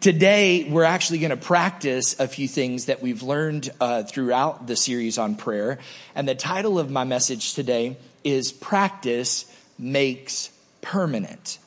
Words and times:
Today, 0.00 0.64
we're 0.64 0.84
actually 0.84 1.18
going 1.18 1.28
to 1.28 1.36
practice 1.36 2.18
a 2.18 2.26
few 2.26 2.48
things 2.48 2.86
that 2.86 3.02
we've 3.02 3.22
learned 3.22 3.68
uh, 3.82 4.02
throughout 4.02 4.66
the 4.66 4.74
series 4.74 5.18
on 5.18 5.34
prayer. 5.34 5.78
And 6.14 6.26
the 6.26 6.34
title 6.34 6.78
of 6.78 6.90
my 6.90 7.04
message 7.04 7.52
today 7.52 7.98
is 8.24 8.50
Practice 8.50 9.44
Makes 9.78 10.48
Permanent. 10.80 11.58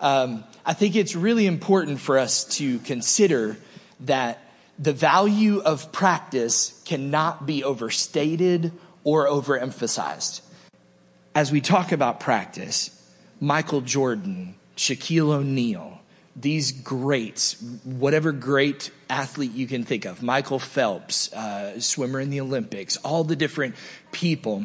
Um, 0.00 0.42
I 0.66 0.72
think 0.72 0.96
it's 0.96 1.14
really 1.14 1.46
important 1.46 2.00
for 2.00 2.18
us 2.18 2.42
to 2.56 2.80
consider 2.80 3.56
that 4.00 4.42
the 4.76 4.92
value 4.92 5.60
of 5.60 5.92
practice 5.92 6.82
cannot 6.84 7.46
be 7.46 7.62
overstated 7.62 8.72
or 9.04 9.28
overemphasized. 9.28 10.40
As 11.36 11.52
we 11.52 11.60
talk 11.60 11.92
about 11.92 12.18
practice, 12.18 12.90
Michael 13.40 13.80
Jordan, 13.80 14.56
Shaquille 14.76 15.34
O'Neal, 15.34 15.99
these 16.36 16.72
greats, 16.72 17.60
whatever 17.84 18.32
great 18.32 18.90
athlete 19.08 19.52
you 19.52 19.66
can 19.66 19.84
think 19.84 20.04
of, 20.04 20.22
Michael 20.22 20.58
Phelps, 20.58 21.32
uh, 21.32 21.80
swimmer 21.80 22.20
in 22.20 22.30
the 22.30 22.40
Olympics, 22.40 22.96
all 22.98 23.24
the 23.24 23.36
different 23.36 23.74
people, 24.12 24.64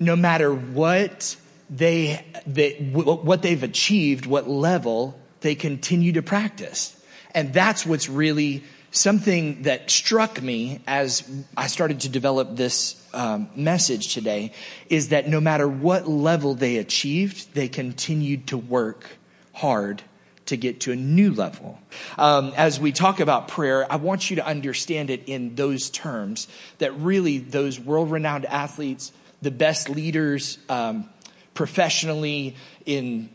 no 0.00 0.16
matter 0.16 0.52
what 0.52 1.36
they, 1.68 2.24
they 2.46 2.74
what 2.92 3.42
they've 3.42 3.62
achieved, 3.62 4.26
what 4.26 4.48
level, 4.48 5.18
they 5.40 5.54
continue 5.54 6.12
to 6.12 6.22
practice. 6.22 6.96
And 7.34 7.52
that's 7.52 7.86
what's 7.86 8.08
really 8.08 8.62
something 8.90 9.62
that 9.62 9.90
struck 9.90 10.40
me 10.42 10.80
as 10.86 11.28
I 11.56 11.66
started 11.66 12.00
to 12.00 12.08
develop 12.08 12.56
this 12.56 13.02
um, 13.14 13.48
message 13.56 14.12
today 14.12 14.52
is 14.88 15.08
that 15.08 15.28
no 15.28 15.40
matter 15.40 15.66
what 15.66 16.08
level 16.08 16.54
they 16.54 16.76
achieved, 16.76 17.54
they 17.54 17.68
continued 17.68 18.48
to 18.48 18.58
work 18.58 19.06
hard 19.54 20.02
to 20.46 20.56
get 20.56 20.80
to 20.80 20.92
a 20.92 20.96
new 20.96 21.32
level. 21.32 21.78
Um, 22.18 22.52
as 22.56 22.80
we 22.80 22.92
talk 22.92 23.20
about 23.20 23.48
prayer, 23.48 23.90
I 23.90 23.96
want 23.96 24.30
you 24.30 24.36
to 24.36 24.46
understand 24.46 25.10
it 25.10 25.24
in 25.26 25.54
those 25.54 25.90
terms 25.90 26.48
that 26.78 26.92
really 26.98 27.38
those 27.38 27.78
world 27.78 28.10
renowned 28.10 28.46
athletes, 28.46 29.12
the 29.40 29.50
best 29.50 29.88
leaders, 29.88 30.58
um, 30.68 31.08
professionally 31.54 32.56
in 32.86 33.28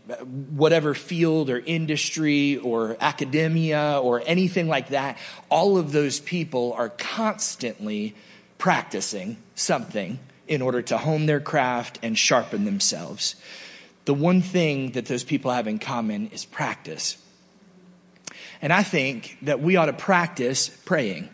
whatever 0.49 0.93
field 0.93 1.49
or 1.49 1.59
industry 1.59 2.57
or 2.57 2.97
academia 2.99 3.99
or 4.01 4.23
anything 4.25 4.67
like 4.67 4.89
that, 4.89 5.17
all 5.49 5.77
of 5.77 5.91
those 5.91 6.19
people 6.19 6.73
are 6.73 6.89
constantly 6.89 8.15
practicing 8.57 9.37
something 9.55 10.19
in 10.47 10.61
order 10.61 10.81
to 10.81 10.97
hone 10.97 11.25
their 11.25 11.39
craft 11.39 11.99
and 12.01 12.17
sharpen 12.17 12.65
themselves. 12.65 13.35
The 14.07 14.13
one 14.13 14.41
thing 14.41 14.91
that 14.91 15.05
those 15.05 15.25
people 15.25 15.51
have 15.51 15.67
in 15.67 15.79
common 15.79 16.27
is 16.27 16.45
practice. 16.45 17.17
And 18.61 18.71
I 18.71 18.81
think 18.81 19.37
that 19.41 19.59
we 19.59 19.75
ought 19.75 19.87
to 19.87 19.93
practice 19.93 20.69
praying. 20.69 21.27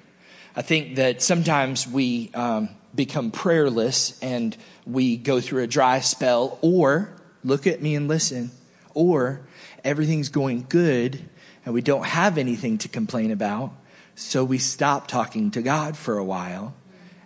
I 0.55 0.63
think 0.63 0.95
that 0.95 1.21
sometimes 1.21 1.87
we 1.87 2.31
um, 2.33 2.69
become 2.95 3.29
prayerless 3.29 4.19
and 4.23 4.57
we 4.87 5.17
go 5.17 5.39
through 5.39 5.61
a 5.61 5.67
dry 5.67 5.99
spell, 5.99 6.57
or 6.63 7.15
look 7.43 7.67
at 7.67 7.79
me 7.79 7.93
and 7.93 8.07
listen, 8.07 8.49
or 8.95 9.41
everything's 9.83 10.29
going 10.29 10.65
good 10.67 11.29
and 11.65 11.75
we 11.75 11.81
don't 11.83 12.07
have 12.07 12.39
anything 12.39 12.79
to 12.79 12.89
complain 12.89 13.29
about, 13.29 13.71
so 14.15 14.43
we 14.43 14.57
stop 14.57 15.07
talking 15.07 15.51
to 15.51 15.61
God 15.61 15.95
for 15.95 16.17
a 16.17 16.25
while. 16.25 16.73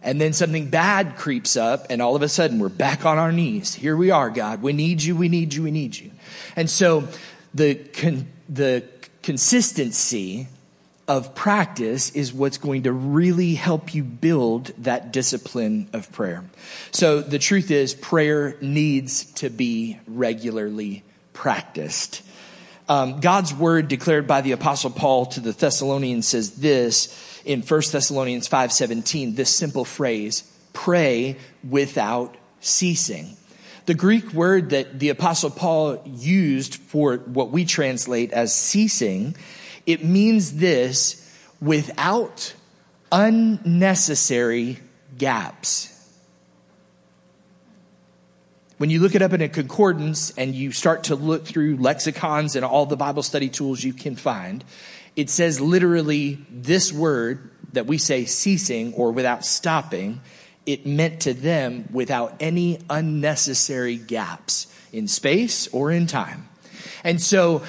And 0.07 0.21
then 0.21 0.31
something 0.31 0.69
bad 0.69 1.17
creeps 1.17 1.57
up, 1.57 1.87
and 1.89 2.01
all 2.01 2.15
of 2.15 2.21
a 2.21 2.29
sudden 2.29 2.59
we're 2.59 2.69
back 2.69 3.05
on 3.05 3.17
our 3.17 3.33
knees. 3.33 3.73
Here 3.73 3.97
we 3.97 4.09
are, 4.09 4.29
God. 4.29 4.61
We 4.61 4.71
need 4.71 5.03
you, 5.03 5.17
we 5.17 5.27
need 5.27 5.53
you, 5.53 5.63
we 5.63 5.71
need 5.71 5.97
you. 5.97 6.11
And 6.55 6.69
so 6.69 7.09
the, 7.53 7.75
con- 7.75 8.29
the 8.47 8.85
consistency 9.21 10.47
of 11.09 11.35
practice 11.35 12.11
is 12.11 12.31
what's 12.31 12.57
going 12.57 12.83
to 12.83 12.93
really 12.93 13.55
help 13.55 13.93
you 13.93 14.01
build 14.01 14.67
that 14.77 15.11
discipline 15.11 15.89
of 15.91 16.09
prayer. 16.13 16.45
So 16.91 17.19
the 17.19 17.37
truth 17.37 17.69
is, 17.69 17.93
prayer 17.93 18.55
needs 18.61 19.25
to 19.33 19.49
be 19.49 19.99
regularly 20.07 21.03
practiced. 21.33 22.21
Um, 22.87 23.19
God's 23.19 23.53
word 23.53 23.89
declared 23.89 24.25
by 24.25 24.39
the 24.39 24.53
apostle 24.53 24.89
Paul 24.89 25.25
to 25.27 25.41
the 25.41 25.51
Thessalonians 25.51 26.25
says 26.25 26.51
this 26.51 27.36
in 27.47 27.61
1 27.61 27.91
Thessalonians 27.91 28.47
5:17, 28.47 29.35
this 29.35 29.49
simple 29.49 29.85
phrase, 29.85 30.43
pray 30.73 31.37
without 31.67 32.35
ceasing. 32.59 33.37
The 33.85 33.93
Greek 33.93 34.33
word 34.33 34.71
that 34.71 34.99
the 34.99 35.09
apostle 35.09 35.49
Paul 35.49 36.01
used 36.05 36.75
for 36.75 37.17
what 37.17 37.51
we 37.51 37.63
translate 37.63 38.33
as 38.33 38.53
ceasing 38.53 39.35
it 39.85 40.03
means 40.03 40.55
this 40.55 41.25
without 41.61 42.53
unnecessary 43.11 44.79
gaps. 45.17 45.93
When 48.77 48.91
you 48.91 48.99
look 48.99 49.15
it 49.15 49.23
up 49.23 49.33
in 49.33 49.41
a 49.41 49.49
concordance 49.49 50.31
and 50.37 50.53
you 50.53 50.71
start 50.71 51.05
to 51.05 51.15
look 51.15 51.47
through 51.47 51.77
lexicons 51.77 52.55
and 52.55 52.63
all 52.63 52.85
the 52.85 52.97
Bible 52.97 53.23
study 53.23 53.49
tools 53.49 53.83
you 53.83 53.93
can 53.93 54.15
find, 54.15 54.63
it 55.17 55.31
says 55.31 55.59
literally 55.59 56.37
this 56.49 56.93
word 56.93 57.49
that 57.73 57.87
we 57.87 57.97
say 57.97 58.25
ceasing 58.25 58.93
or 58.93 59.11
without 59.11 59.43
stopping, 59.43 60.21
it 60.65 60.85
meant 60.85 61.21
to 61.21 61.33
them 61.33 61.89
without 61.91 62.35
any 62.39 62.79
unnecessary 62.89 63.97
gaps 63.97 64.67
in 64.93 65.07
space 65.07 65.67
or 65.69 65.91
in 65.91 66.05
time. 66.05 66.47
And 67.03 67.19
so 67.21 67.63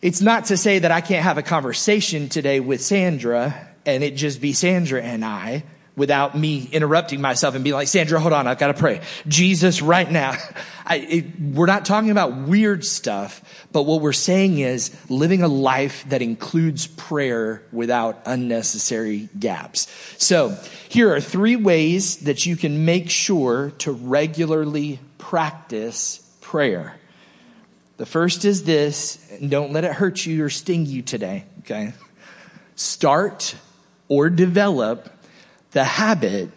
it's 0.00 0.20
not 0.20 0.46
to 0.46 0.56
say 0.56 0.78
that 0.78 0.92
I 0.92 1.00
can't 1.00 1.24
have 1.24 1.36
a 1.36 1.42
conversation 1.42 2.28
today 2.28 2.60
with 2.60 2.80
Sandra 2.80 3.68
and 3.84 4.04
it 4.04 4.14
just 4.14 4.40
be 4.40 4.52
Sandra 4.52 5.02
and 5.02 5.24
I 5.24 5.64
without 5.96 6.36
me 6.36 6.68
interrupting 6.72 7.20
myself 7.20 7.54
and 7.54 7.62
being 7.62 7.74
like, 7.74 7.88
Sandra, 7.88 8.18
hold 8.18 8.32
on, 8.32 8.46
I've 8.46 8.58
got 8.58 8.68
to 8.68 8.74
pray. 8.74 9.00
Jesus, 9.28 9.80
right 9.80 10.10
now. 10.10 10.36
I, 10.86 10.96
it, 10.96 11.40
we're 11.40 11.66
not 11.66 11.86
talking 11.86 12.10
about 12.10 12.36
weird 12.36 12.84
stuff, 12.84 13.66
but 13.72 13.84
what 13.84 14.02
we're 14.02 14.12
saying 14.12 14.58
is 14.58 14.94
living 15.08 15.42
a 15.42 15.48
life 15.48 16.04
that 16.08 16.20
includes 16.20 16.86
prayer 16.86 17.62
without 17.72 18.20
unnecessary 18.26 19.30
gaps. 19.38 19.88
So 20.18 20.58
here 20.88 21.14
are 21.14 21.20
three 21.20 21.56
ways 21.56 22.18
that 22.18 22.44
you 22.44 22.56
can 22.56 22.84
make 22.84 23.08
sure 23.08 23.72
to 23.78 23.92
regularly 23.92 25.00
practice 25.16 26.18
prayer. 26.42 26.96
The 27.96 28.06
first 28.06 28.44
is 28.44 28.64
this, 28.64 29.16
don't 29.46 29.72
let 29.72 29.84
it 29.84 29.92
hurt 29.92 30.26
you 30.26 30.44
or 30.44 30.50
sting 30.50 30.84
you 30.84 31.00
today, 31.00 31.44
okay? 31.60 31.94
Start 32.74 33.54
or 34.08 34.28
develop 34.28 35.08
the 35.74 35.84
habit 35.84 36.50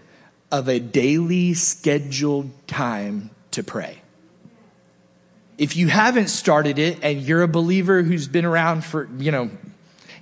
of 0.52 0.70
a 0.70 0.80
daily 0.80 1.54
scheduled 1.54 2.50
time 2.68 3.32
to 3.52 3.64
pray. 3.64 4.02
If 5.58 5.76
you 5.76 5.88
haven't 5.88 6.28
started 6.28 6.78
it 6.80 7.00
and 7.02 7.22
you're 7.22 7.42
a 7.42 7.48
believer 7.48 8.04
who's 8.04 8.28
been 8.28 8.46
around 8.46 8.86
for, 8.86 9.10
you 9.18 9.32
know, 9.32 9.50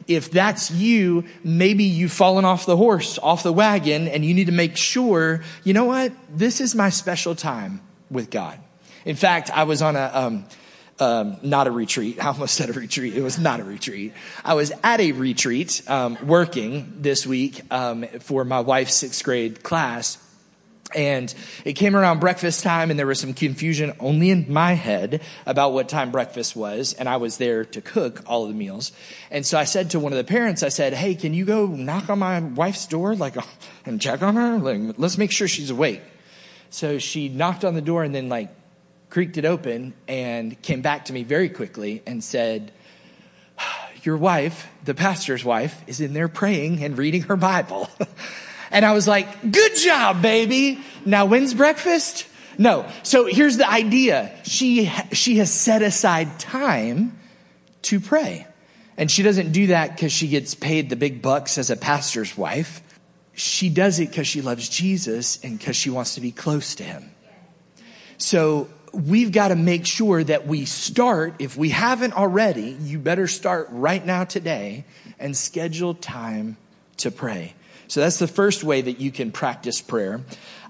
if 0.08 0.32
that's 0.32 0.72
you, 0.72 1.26
maybe 1.44 1.84
you've 1.84 2.12
fallen 2.12 2.46
off 2.46 2.66
the 2.66 2.78
horse, 2.78 3.20
off 3.20 3.44
the 3.44 3.52
wagon, 3.52 4.08
and 4.08 4.24
you 4.24 4.34
need 4.34 4.46
to 4.46 4.54
make 4.54 4.78
sure, 4.78 5.44
you 5.64 5.74
know 5.74 5.86
what? 5.86 6.14
This 6.30 6.62
is 6.62 6.74
my 6.74 6.90
special 6.90 7.36
time 7.36 7.82
with 8.10 8.30
God. 8.30 8.58
In 9.04 9.16
fact, 9.16 9.52
I 9.52 9.64
was 9.64 9.82
on 9.82 9.96
a, 9.96 10.10
um, 10.14 10.46
um, 11.00 11.38
not 11.42 11.68
a 11.68 11.72
retreat. 11.72 12.20
I 12.24 12.28
almost 12.28 12.56
said 12.56 12.70
a 12.70 12.74
retreat. 12.74 13.16
It 13.16 13.22
was 13.22 13.40
not 13.40 13.60
a 13.60 13.64
retreat. 13.64 14.14
I 14.44 14.54
was 14.54 14.72
at 14.84 15.00
a 15.00 15.12
retreat 15.12 15.82
um, 15.88 16.18
working 16.26 16.98
this 17.02 17.26
week 17.26 17.62
um, 17.72 18.06
for 18.20 18.46
my 18.46 18.60
wife's 18.62 18.96
sixth 18.96 19.24
grade 19.24 19.64
class. 19.64 20.18
And 20.94 21.34
it 21.66 21.74
came 21.74 21.96
around 21.96 22.20
breakfast 22.20 22.64
time, 22.64 22.90
and 22.90 22.98
there 22.98 23.08
was 23.08 23.20
some 23.20 23.34
confusion 23.34 23.94
only 24.00 24.30
in 24.30 24.54
my 24.54 24.74
head 24.74 25.22
about 25.46 25.74
what 25.74 25.90
time 25.90 26.12
breakfast 26.12 26.56
was. 26.56 26.94
And 26.94 27.10
I 27.10 27.18
was 27.18 27.38
there 27.38 27.66
to 27.66 27.82
cook 27.82 28.22
all 28.28 28.44
of 28.44 28.50
the 28.50 28.56
meals. 28.56 28.94
And 29.30 29.46
so 29.46 29.58
I 29.58 29.66
said 29.66 29.90
to 29.90 30.00
one 30.00 30.14
of 30.14 30.18
the 30.18 30.24
parents, 30.24 30.64
I 30.64 30.70
said, 30.70 30.94
Hey, 30.94 31.16
can 31.16 31.34
you 31.34 31.44
go 31.44 31.66
knock 31.66 32.10
on 32.10 32.20
my 32.20 32.40
wife's 32.40 32.86
door, 32.86 33.16
like, 33.16 33.36
and 33.86 34.00
check 34.00 34.22
on 34.22 34.36
her? 34.36 34.58
Like, 34.58 34.96
let's 34.98 35.18
make 35.18 35.32
sure 35.32 35.48
she's 35.48 35.72
awake. 35.72 36.02
So 36.70 37.00
she 37.00 37.30
knocked 37.30 37.66
on 37.66 37.74
the 37.74 37.82
door 37.82 38.04
and 38.04 38.14
then, 38.14 38.30
like, 38.30 38.50
creaked 39.10 39.38
it 39.38 39.46
open 39.46 39.94
and 40.08 40.60
came 40.62 40.82
back 40.82 41.06
to 41.06 41.14
me 41.14 41.24
very 41.24 41.50
quickly 41.50 42.02
and 42.06 42.24
said, 42.24 42.72
Your 44.04 44.18
wife, 44.18 44.68
the 44.84 44.94
pastor's 44.94 45.44
wife, 45.44 45.82
is 45.88 46.02
in 46.02 46.14
there 46.14 46.28
praying 46.28 46.84
and 46.84 46.98
reading 46.98 47.24
her 47.24 47.36
Bible. 47.36 47.90
and 48.72 48.86
I 48.86 48.94
was 48.94 49.08
like, 49.08 49.52
Good 49.52 49.76
job, 49.76 50.22
baby. 50.22 50.80
Now, 51.06 51.26
when's 51.26 51.54
breakfast? 51.54 52.28
No. 52.58 52.90
So 53.04 53.26
here's 53.26 53.58
the 53.58 53.70
idea. 53.70 54.32
She, 54.44 54.92
she 55.12 55.38
has 55.38 55.52
set 55.52 55.82
aside 55.82 56.40
time 56.40 57.18
to 57.84 58.00
pray. 58.00 58.48
And 58.98 59.12
she 59.12 59.24
doesn't 59.24 59.52
do 59.52 59.68
that 59.68 59.96
because 59.96 60.12
she 60.12 60.28
gets 60.28 60.56
paid 60.56 60.90
the 60.90 60.96
big 60.96 61.22
bucks 61.22 61.58
as 61.58 61.70
a 61.70 61.76
pastor's 61.76 62.38
wife. 62.38 62.82
She 63.34 63.70
does 63.70 64.00
it 64.00 64.10
because 64.10 64.28
she 64.28 64.42
loves 64.42 64.70
Jesus 64.70 65.38
and 65.44 65.58
because 65.58 65.76
she 65.76 65.90
wants 65.90 66.16
to 66.16 66.22
be 66.22 66.32
close 66.32 66.76
to 66.76 66.84
him. 66.84 67.12
So 68.18 68.70
we've 68.96 69.32
got 69.32 69.50
to 69.50 69.56
make 69.56 69.86
sure 69.86 70.24
that 70.24 70.48
we 70.48 70.66
start, 70.66 71.36
if 71.40 71.58
we 71.58 71.70
haven't 71.70 72.14
already, 72.14 72.78
you 72.82 72.98
better 72.98 73.28
start 73.28 73.68
right 73.72 74.04
now 74.04 74.24
today 74.24 74.86
and 75.20 75.36
schedule 75.36 75.94
time 75.94 76.58
to 76.98 77.12
pray. 77.12 77.54
So 77.88 78.00
that's 78.00 78.18
the 78.18 78.28
first 78.28 78.64
way 78.64 78.82
that 78.82 79.00
you 79.00 79.12
can 79.12 79.32
practice 79.32 79.82
prayer. 79.82 80.22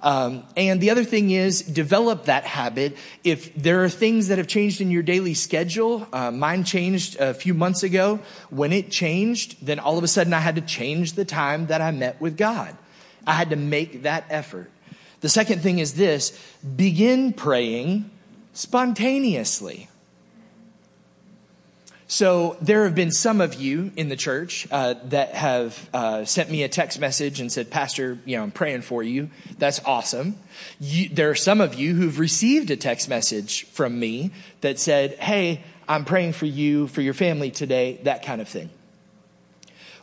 Um, 0.02 0.44
and 0.58 0.82
the 0.82 0.90
other 0.90 1.04
thing 1.04 1.32
is 1.32 1.62
develop 1.62 2.26
that 2.26 2.44
habit. 2.44 2.98
If 3.24 3.56
there 3.56 3.84
are 3.84 3.90
things 3.90 4.28
that 4.28 4.38
have 4.38 4.48
changed 4.48 4.82
in 4.82 4.92
your 4.92 5.04
daily 5.04 5.34
schedule, 5.34 6.08
uh, 6.12 6.32
mine 6.32 6.64
changed 6.64 7.18
a 7.20 7.34
few 7.34 7.54
months 7.54 7.84
ago. 7.84 8.20
When 8.50 8.74
it 8.74 8.92
changed, 8.92 9.66
then 9.66 9.80
all 9.80 9.98
of 9.98 10.04
a 10.04 10.08
sudden 10.08 10.34
I 10.34 10.40
had 10.40 10.56
to 10.56 10.62
change 10.62 11.14
the 11.14 11.26
time 11.26 11.68
that 11.68 11.82
I 11.82 11.92
met 11.92 12.20
with 12.20 12.38
God. 12.38 12.76
I 13.26 13.34
had 13.34 13.52
to 13.52 13.56
make 13.56 14.04
that 14.04 14.26
effort. 14.30 14.70
The 15.22 15.30
second 15.30 15.62
thing 15.62 15.80
is 15.80 15.94
this 15.94 16.38
begin 16.76 17.34
praying 17.34 18.12
spontaneously. 18.56 19.90
So 22.08 22.56
there 22.62 22.84
have 22.86 22.96
been 22.96 23.12
some 23.12 23.42
of 23.42 23.56
you 23.56 23.92
in 23.96 24.10
the 24.10 24.16
church 24.16 24.68
uh, 24.72 24.94
that 25.06 25.34
have 25.34 25.90
uh, 25.94 26.24
sent 26.26 26.52
me 26.52 26.64
a 26.64 26.70
text 26.70 27.00
message 27.00 27.40
and 27.40 27.52
said, 27.52 27.72
"Pastor, 27.72 28.20
you 28.26 28.38
know, 28.38 28.44
I'm 28.44 28.52
praying 28.52 28.82
for 28.82 29.02
you." 29.02 29.30
That's 29.58 29.84
awesome. 29.86 30.36
You, 30.80 31.10
there 31.10 31.30
are 31.32 31.36
some 31.36 31.62
of 31.62 31.74
you 31.74 31.96
who've 31.96 32.20
received 32.20 32.70
a 32.70 32.78
text 32.78 33.10
message 33.10 33.66
from 33.68 34.00
me 34.00 34.32
that 34.62 34.80
said, 34.80 35.16
"Hey, 35.16 35.64
I'm 35.88 36.06
praying 36.06 36.34
for 36.34 36.46
you 36.46 36.88
for 36.88 37.02
your 37.02 37.16
family 37.16 37.50
today." 37.50 38.00
That 38.04 38.24
kind 38.24 38.40
of 38.40 38.48
thing. 38.48 38.70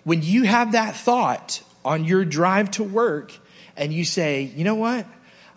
When 0.02 0.22
you 0.22 0.42
have 0.42 0.72
that 0.72 0.96
thought 0.96 1.62
on 1.84 2.04
your 2.04 2.24
drive 2.24 2.72
to 2.72 2.82
work, 2.82 3.32
and 3.76 3.92
you 3.92 4.04
say, 4.04 4.42
"You 4.42 4.64
know 4.64 4.74
what?" 4.74 5.06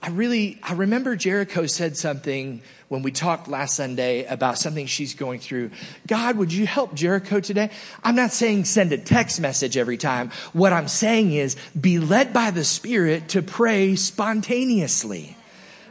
I 0.01 0.09
really, 0.09 0.59
I 0.61 0.73
remember 0.73 1.15
Jericho 1.15 1.65
said 1.65 1.97
something 1.97 2.61
when 2.89 3.01
we 3.01 3.11
talked 3.11 3.47
last 3.47 3.75
Sunday 3.75 4.25
about 4.25 4.57
something 4.57 4.85
she's 4.85 5.15
going 5.15 5.39
through. 5.39 5.71
God, 6.07 6.37
would 6.37 6.53
you 6.53 6.67
help 6.67 6.93
Jericho 6.93 7.39
today? 7.39 7.71
I'm 8.03 8.15
not 8.15 8.31
saying 8.31 8.65
send 8.65 8.91
a 8.91 8.97
text 8.97 9.39
message 9.39 9.77
every 9.77 9.97
time. 9.97 10.31
What 10.53 10.73
I'm 10.73 10.87
saying 10.87 11.33
is 11.33 11.55
be 11.79 11.99
led 11.99 12.33
by 12.33 12.51
the 12.51 12.63
Spirit 12.63 13.29
to 13.29 13.41
pray 13.41 13.95
spontaneously. 13.95 15.35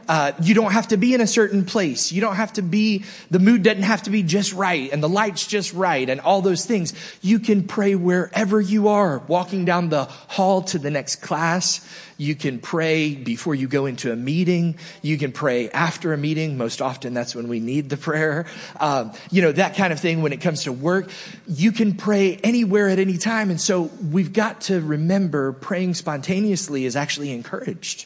Uh, 0.07 0.33
you 0.41 0.53
don't 0.53 0.71
have 0.71 0.89
to 0.89 0.97
be 0.97 1.13
in 1.13 1.21
a 1.21 1.27
certain 1.27 1.65
place. 1.65 2.11
You 2.11 2.21
don't 2.21 2.35
have 2.35 2.53
to 2.53 2.61
be, 2.61 3.05
the 3.31 3.39
mood 3.39 3.63
doesn't 3.63 3.83
have 3.83 4.03
to 4.03 4.09
be 4.09 4.23
just 4.23 4.53
right 4.53 4.91
and 4.91 5.01
the 5.01 5.09
light's 5.09 5.47
just 5.47 5.73
right 5.73 6.09
and 6.09 6.21
all 6.21 6.41
those 6.41 6.65
things. 6.65 6.93
You 7.21 7.39
can 7.39 7.63
pray 7.63 7.95
wherever 7.95 8.61
you 8.61 8.89
are, 8.89 9.19
walking 9.19 9.65
down 9.65 9.89
the 9.89 10.05
hall 10.05 10.61
to 10.63 10.79
the 10.79 10.91
next 10.91 11.17
class. 11.17 11.87
You 12.17 12.35
can 12.35 12.59
pray 12.59 13.13
before 13.15 13.55
you 13.55 13.67
go 13.67 13.87
into 13.87 14.11
a 14.11 14.15
meeting. 14.15 14.77
You 15.01 15.17
can 15.17 15.31
pray 15.31 15.69
after 15.69 16.13
a 16.13 16.17
meeting. 16.17 16.57
Most 16.57 16.81
often 16.81 17.13
that's 17.13 17.35
when 17.35 17.47
we 17.47 17.59
need 17.59 17.89
the 17.89 17.97
prayer. 17.97 18.45
Um, 18.79 19.11
you 19.31 19.41
know, 19.41 19.51
that 19.51 19.75
kind 19.75 19.91
of 19.91 19.99
thing 19.99 20.21
when 20.21 20.31
it 20.31 20.39
comes 20.39 20.63
to 20.63 20.71
work. 20.71 21.09
You 21.47 21.71
can 21.71 21.95
pray 21.95 22.37
anywhere 22.37 22.87
at 22.87 22.99
any 22.99 23.17
time. 23.17 23.49
And 23.49 23.59
so 23.59 23.89
we've 24.11 24.31
got 24.31 24.61
to 24.61 24.79
remember 24.79 25.51
praying 25.51 25.95
spontaneously 25.95 26.85
is 26.85 26.95
actually 26.95 27.31
encouraged. 27.31 28.05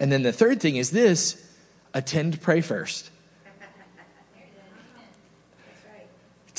And 0.00 0.12
then 0.12 0.22
the 0.22 0.32
third 0.32 0.60
thing 0.60 0.76
is 0.76 0.90
this 0.90 1.42
attend, 1.94 2.40
pray 2.40 2.60
first. 2.60 3.10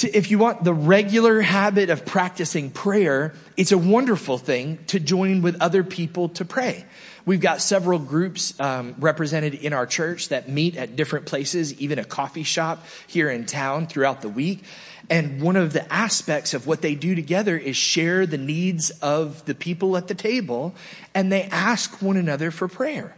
if 0.04 0.32
you 0.32 0.38
want 0.38 0.64
the 0.64 0.74
regular 0.74 1.42
habit 1.42 1.90
of 1.90 2.06
practicing 2.06 2.70
prayer, 2.70 3.34
it's 3.58 3.72
a 3.72 3.78
wonderful 3.78 4.38
thing 4.38 4.80
to 4.88 5.00
join 5.00 5.42
with 5.42 5.62
other 5.62 5.84
people 5.84 6.30
to 6.30 6.46
pray. 6.46 6.86
We've 7.26 7.42
got 7.42 7.62
several 7.62 8.00
groups 8.00 8.58
um, 8.60 8.96
represented 8.98 9.54
in 9.54 9.74
our 9.74 9.86
church 9.86 10.30
that 10.30 10.50
meet 10.50 10.78
at 10.78 10.96
different 10.96 11.26
places, 11.26 11.80
even 11.80 12.00
a 12.00 12.06
coffee 12.06 12.44
shop 12.44 12.86
here 13.08 13.30
in 13.30 13.46
town 13.46 13.88
throughout 13.88 14.22
the 14.22 14.30
week. 14.30 14.64
And 15.10 15.42
one 15.42 15.56
of 15.56 15.74
the 15.74 15.92
aspects 15.92 16.54
of 16.54 16.68
what 16.68 16.82
they 16.82 16.96
do 16.96 17.16
together 17.16 17.58
is 17.58 17.76
share 17.76 18.26
the 18.26 18.38
needs 18.38 18.92
of 19.02 19.44
the 19.46 19.56
people 19.56 19.98
at 19.98 20.08
the 20.08 20.16
table, 20.16 20.76
and 21.14 21.32
they 21.32 21.44
ask 21.44 22.02
one 22.02 22.16
another 22.16 22.52
for 22.52 22.68
prayer. 22.68 23.16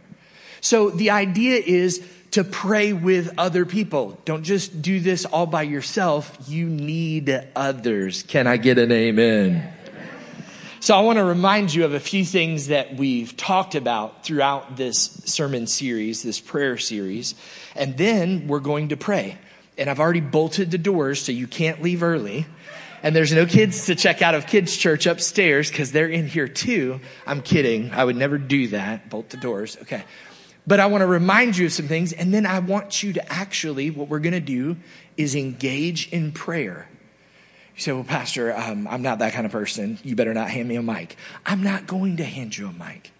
So 0.62 0.90
the 0.90 1.10
idea 1.10 1.56
is 1.56 2.02
to 2.30 2.44
pray 2.44 2.94
with 2.94 3.34
other 3.36 3.66
people. 3.66 4.18
Don't 4.24 4.44
just 4.44 4.80
do 4.80 5.00
this 5.00 5.26
all 5.26 5.44
by 5.44 5.62
yourself. 5.62 6.38
You 6.48 6.66
need 6.66 7.46
others. 7.54 8.22
Can 8.22 8.46
I 8.46 8.56
get 8.56 8.78
an 8.78 8.90
amen? 8.90 9.70
So 10.78 10.96
I 10.96 11.00
want 11.00 11.18
to 11.18 11.24
remind 11.24 11.74
you 11.74 11.84
of 11.84 11.94
a 11.94 12.00
few 12.00 12.24
things 12.24 12.68
that 12.68 12.94
we've 12.94 13.36
talked 13.36 13.74
about 13.74 14.24
throughout 14.24 14.76
this 14.76 15.20
sermon 15.24 15.66
series, 15.66 16.22
this 16.22 16.40
prayer 16.40 16.78
series. 16.78 17.34
And 17.74 17.98
then 17.98 18.46
we're 18.46 18.60
going 18.60 18.88
to 18.88 18.96
pray. 18.96 19.38
And 19.76 19.90
I've 19.90 20.00
already 20.00 20.20
bolted 20.20 20.70
the 20.70 20.78
doors 20.78 21.20
so 21.20 21.32
you 21.32 21.48
can't 21.48 21.82
leave 21.82 22.02
early. 22.02 22.46
And 23.02 23.16
there's 23.16 23.32
no 23.32 23.46
kids 23.46 23.86
to 23.86 23.96
check 23.96 24.22
out 24.22 24.36
of 24.36 24.46
kids 24.46 24.76
church 24.76 25.06
upstairs 25.06 25.68
because 25.68 25.90
they're 25.90 26.08
in 26.08 26.28
here 26.28 26.48
too. 26.48 27.00
I'm 27.26 27.42
kidding. 27.42 27.90
I 27.90 28.04
would 28.04 28.16
never 28.16 28.38
do 28.38 28.68
that. 28.68 29.10
Bolt 29.10 29.30
the 29.30 29.38
doors. 29.38 29.76
Okay. 29.82 30.04
But 30.66 30.80
I 30.80 30.86
want 30.86 31.02
to 31.02 31.06
remind 31.06 31.56
you 31.56 31.66
of 31.66 31.72
some 31.72 31.88
things, 31.88 32.12
and 32.12 32.32
then 32.32 32.46
I 32.46 32.60
want 32.60 33.02
you 33.02 33.12
to 33.14 33.32
actually, 33.32 33.90
what 33.90 34.08
we're 34.08 34.20
going 34.20 34.32
to 34.32 34.40
do 34.40 34.76
is 35.16 35.34
engage 35.34 36.08
in 36.12 36.32
prayer. 36.32 36.88
You 37.74 37.80
say, 37.80 37.92
Well, 37.92 38.04
Pastor, 38.04 38.54
um, 38.56 38.86
I'm 38.86 39.02
not 39.02 39.18
that 39.18 39.32
kind 39.32 39.44
of 39.44 39.52
person. 39.52 39.98
You 40.04 40.14
better 40.14 40.34
not 40.34 40.50
hand 40.50 40.68
me 40.68 40.76
a 40.76 40.82
mic. 40.82 41.16
I'm 41.44 41.62
not 41.62 41.86
going 41.86 42.18
to 42.18 42.24
hand 42.24 42.56
you 42.56 42.68
a 42.68 42.72
mic. 42.72 43.10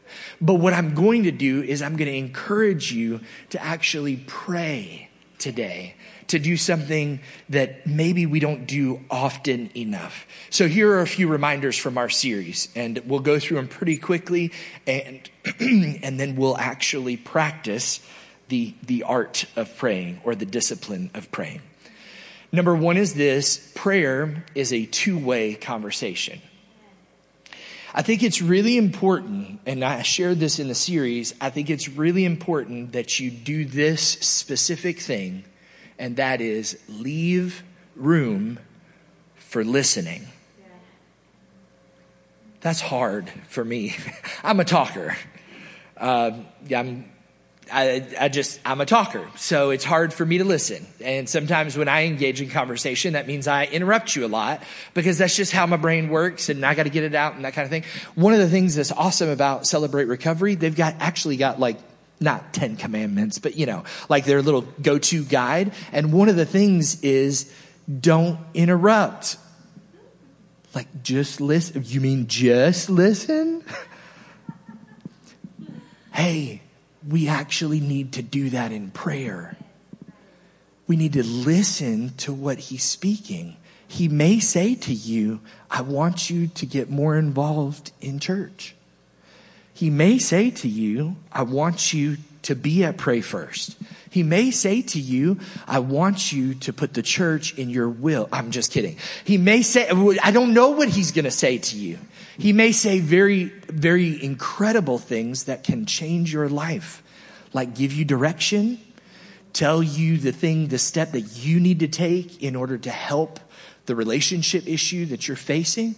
But 0.40 0.54
what 0.54 0.72
I'm 0.72 0.94
going 0.94 1.24
to 1.24 1.30
do 1.32 1.62
is 1.62 1.82
I'm 1.82 1.96
going 1.96 2.10
to 2.10 2.16
encourage 2.16 2.92
you 2.92 3.20
to 3.50 3.62
actually 3.62 4.22
pray 4.26 5.08
today 5.38 5.96
to 6.32 6.38
do 6.38 6.56
something 6.56 7.20
that 7.50 7.86
maybe 7.86 8.24
we 8.24 8.40
don't 8.40 8.66
do 8.66 8.98
often 9.10 9.70
enough. 9.76 10.26
So 10.48 10.66
here 10.66 10.90
are 10.92 11.02
a 11.02 11.06
few 11.06 11.28
reminders 11.28 11.76
from 11.76 11.98
our 11.98 12.08
series 12.08 12.68
and 12.74 12.98
we'll 13.04 13.20
go 13.20 13.38
through 13.38 13.58
them 13.58 13.68
pretty 13.68 13.98
quickly 13.98 14.50
and, 14.86 15.28
and 15.60 16.18
then 16.18 16.36
we'll 16.36 16.56
actually 16.56 17.18
practice 17.18 18.00
the, 18.48 18.72
the 18.82 19.02
art 19.02 19.44
of 19.56 19.76
praying 19.76 20.22
or 20.24 20.34
the 20.34 20.46
discipline 20.46 21.10
of 21.12 21.30
praying. 21.30 21.60
Number 22.50 22.74
one 22.74 22.96
is 22.96 23.12
this 23.12 23.70
prayer 23.74 24.44
is 24.54 24.72
a 24.72 24.86
two 24.86 25.18
way 25.18 25.54
conversation. 25.54 26.40
I 27.94 28.00
think 28.00 28.22
it's 28.22 28.40
really 28.40 28.78
important, 28.78 29.60
and 29.66 29.84
I 29.84 30.00
shared 30.00 30.40
this 30.40 30.58
in 30.58 30.68
the 30.68 30.74
series. 30.74 31.34
I 31.42 31.50
think 31.50 31.68
it's 31.68 31.90
really 31.90 32.24
important 32.24 32.92
that 32.92 33.20
you 33.20 33.30
do 33.30 33.66
this 33.66 34.02
specific 34.02 34.98
thing 34.98 35.44
and 36.02 36.16
that 36.16 36.40
is 36.40 36.76
leave 36.88 37.62
room 37.94 38.58
for 39.36 39.62
listening. 39.62 40.26
That's 42.60 42.80
hard 42.80 43.30
for 43.48 43.64
me. 43.64 43.94
I'm 44.42 44.58
a 44.58 44.64
talker. 44.64 45.16
Uh, 45.96 46.32
I'm, 46.74 47.08
I, 47.72 48.04
I 48.18 48.28
just, 48.28 48.58
I'm 48.64 48.80
a 48.80 48.86
talker. 48.86 49.28
So 49.36 49.70
it's 49.70 49.84
hard 49.84 50.12
for 50.12 50.26
me 50.26 50.38
to 50.38 50.44
listen. 50.44 50.84
And 51.00 51.28
sometimes 51.28 51.78
when 51.78 51.86
I 51.86 52.06
engage 52.06 52.42
in 52.42 52.50
conversation, 52.50 53.12
that 53.12 53.28
means 53.28 53.46
I 53.46 53.66
interrupt 53.66 54.16
you 54.16 54.24
a 54.24 54.28
lot 54.28 54.60
because 54.94 55.18
that's 55.18 55.36
just 55.36 55.52
how 55.52 55.66
my 55.66 55.76
brain 55.76 56.08
works 56.08 56.48
and 56.48 56.66
I 56.66 56.74
got 56.74 56.84
to 56.84 56.90
get 56.90 57.04
it 57.04 57.14
out 57.14 57.36
and 57.36 57.44
that 57.44 57.54
kind 57.54 57.64
of 57.64 57.70
thing. 57.70 57.84
One 58.16 58.32
of 58.32 58.40
the 58.40 58.48
things 58.48 58.74
that's 58.74 58.90
awesome 58.90 59.28
about 59.28 59.68
Celebrate 59.68 60.06
Recovery, 60.06 60.56
they've 60.56 60.74
got 60.74 60.96
actually 60.98 61.36
got 61.36 61.60
like 61.60 61.78
not 62.22 62.54
10 62.54 62.76
commandments, 62.76 63.38
but 63.38 63.56
you 63.56 63.66
know, 63.66 63.84
like 64.08 64.24
their 64.24 64.42
little 64.42 64.62
go 64.80 64.98
to 64.98 65.24
guide. 65.24 65.72
And 65.92 66.12
one 66.12 66.28
of 66.28 66.36
the 66.36 66.46
things 66.46 67.02
is 67.02 67.52
don't 68.00 68.38
interrupt. 68.54 69.36
Like 70.74 71.02
just 71.02 71.40
listen. 71.40 71.82
You 71.86 72.00
mean 72.00 72.28
just 72.28 72.88
listen? 72.88 73.64
hey, 76.12 76.62
we 77.06 77.28
actually 77.28 77.80
need 77.80 78.12
to 78.12 78.22
do 78.22 78.50
that 78.50 78.72
in 78.72 78.90
prayer. 78.90 79.56
We 80.86 80.96
need 80.96 81.14
to 81.14 81.24
listen 81.24 82.14
to 82.18 82.32
what 82.32 82.58
he's 82.58 82.84
speaking. 82.84 83.56
He 83.86 84.08
may 84.08 84.38
say 84.38 84.74
to 84.74 84.92
you, 84.92 85.40
I 85.70 85.82
want 85.82 86.30
you 86.30 86.46
to 86.46 86.66
get 86.66 86.90
more 86.90 87.16
involved 87.16 87.92
in 88.00 88.18
church. 88.18 88.74
He 89.74 89.90
may 89.90 90.18
say 90.18 90.50
to 90.50 90.68
you, 90.68 91.16
I 91.32 91.42
want 91.42 91.92
you 91.92 92.18
to 92.42 92.54
be 92.54 92.84
at 92.84 92.96
Pray 92.96 93.20
First. 93.20 93.76
He 94.10 94.22
may 94.22 94.50
say 94.50 94.82
to 94.82 95.00
you, 95.00 95.38
I 95.66 95.78
want 95.78 96.32
you 96.32 96.54
to 96.56 96.72
put 96.72 96.92
the 96.92 97.02
church 97.02 97.56
in 97.56 97.70
your 97.70 97.88
will. 97.88 98.28
I'm 98.30 98.50
just 98.50 98.70
kidding. 98.70 98.98
He 99.24 99.38
may 99.38 99.62
say, 99.62 99.88
I 100.22 100.30
don't 100.30 100.52
know 100.52 100.70
what 100.70 100.90
he's 100.90 101.12
going 101.12 101.24
to 101.24 101.30
say 101.30 101.56
to 101.56 101.76
you. 101.78 101.98
He 102.36 102.52
may 102.52 102.72
say 102.72 103.00
very, 103.00 103.44
very 103.44 104.22
incredible 104.22 104.98
things 104.98 105.44
that 105.44 105.64
can 105.64 105.86
change 105.86 106.32
your 106.32 106.48
life, 106.48 107.02
like 107.54 107.74
give 107.74 107.92
you 107.92 108.04
direction, 108.04 108.80
tell 109.54 109.82
you 109.82 110.18
the 110.18 110.32
thing, 110.32 110.68
the 110.68 110.78
step 110.78 111.12
that 111.12 111.20
you 111.20 111.60
need 111.60 111.80
to 111.80 111.88
take 111.88 112.42
in 112.42 112.54
order 112.56 112.76
to 112.76 112.90
help 112.90 113.40
the 113.86 113.96
relationship 113.96 114.66
issue 114.68 115.06
that 115.06 115.26
you're 115.26 115.36
facing. 115.36 115.96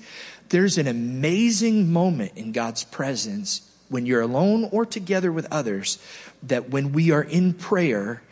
There's 0.50 0.78
an 0.78 0.86
amazing 0.86 1.92
moment 1.92 2.32
in 2.36 2.52
God's 2.52 2.84
presence 2.84 3.68
when 3.88 4.06
you're 4.06 4.20
alone 4.20 4.68
or 4.72 4.86
together 4.86 5.32
with 5.32 5.46
others 5.50 5.98
that 6.42 6.70
when 6.70 6.92
we 6.92 7.10
are 7.10 7.22
in 7.22 7.54
prayer, 7.54 8.22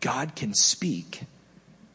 God 0.00 0.34
can 0.34 0.54
speak 0.54 1.22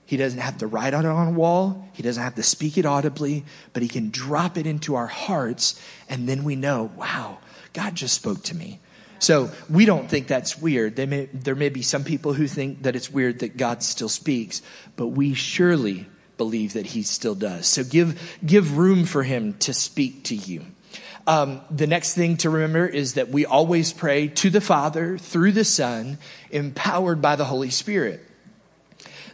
He 0.07 0.15
doesn't 0.15 0.39
have 0.39 0.60
to 0.60 0.67
write 0.67 0.93
it 0.93 1.05
on 1.05 1.27
a 1.27 1.31
wall. 1.31 1.89
He 1.91 2.01
doesn't 2.01 2.24
have 2.24 2.36
to 2.36 2.43
speak 2.43 2.77
it 2.77 2.86
audibly, 2.86 3.43
but 3.74 3.84
he 3.84 3.89
can 3.89 4.10
drop 4.10 4.57
it 4.57 4.65
into 4.65 4.96
our 4.96 5.05
hearts. 5.07 5.79
And 6.07 6.29
then 6.29 6.46
we 6.46 6.55
know, 6.55 6.89
wow, 6.96 7.39
God 7.74 7.93
just 7.93 8.13
spoke 8.13 8.41
to 8.43 8.55
me. 8.55 8.79
So 9.19 9.51
we 9.69 9.84
don't 9.84 10.10
think 10.10 10.27
that's 10.27 10.57
weird. 10.57 10.98
May, 10.98 11.25
there 11.34 11.55
may 11.55 11.67
be 11.67 11.81
some 11.81 12.05
people 12.05 12.31
who 12.31 12.48
think 12.48 12.84
that 12.84 12.96
it's 12.96 13.12
weird 13.12 13.39
that 13.39 13.57
God 13.57 13.84
still 13.84 14.07
speaks, 14.07 14.62
but 14.96 15.07
we 15.07 15.34
surely 15.34 16.05
believe 16.38 16.74
that 16.74 16.88
he 16.88 17.03
still 17.03 17.36
does. 17.36 17.67
So 17.67 17.84
give, 17.84 18.38
give 18.46 18.77
room 18.77 19.06
for 19.06 19.24
him 19.24 19.53
to 19.60 19.74
speak 19.74 20.25
to 20.25 20.36
you. 20.36 20.65
Um, 21.25 21.62
the 21.70 21.88
next 21.88 22.13
thing 22.13 22.38
to 22.38 22.50
remember 22.50 22.88
is 22.88 23.15
that 23.15 23.29
we 23.29 23.46
always 23.46 23.91
pray 23.91 24.29
to 24.29 24.50
the 24.50 24.62
Father 24.62 25.17
through 25.17 25.51
the 25.51 25.65
Son, 25.65 26.17
empowered 26.51 27.22
by 27.22 27.36
the 27.36 27.46
Holy 27.46 27.70
Spirit. 27.70 28.26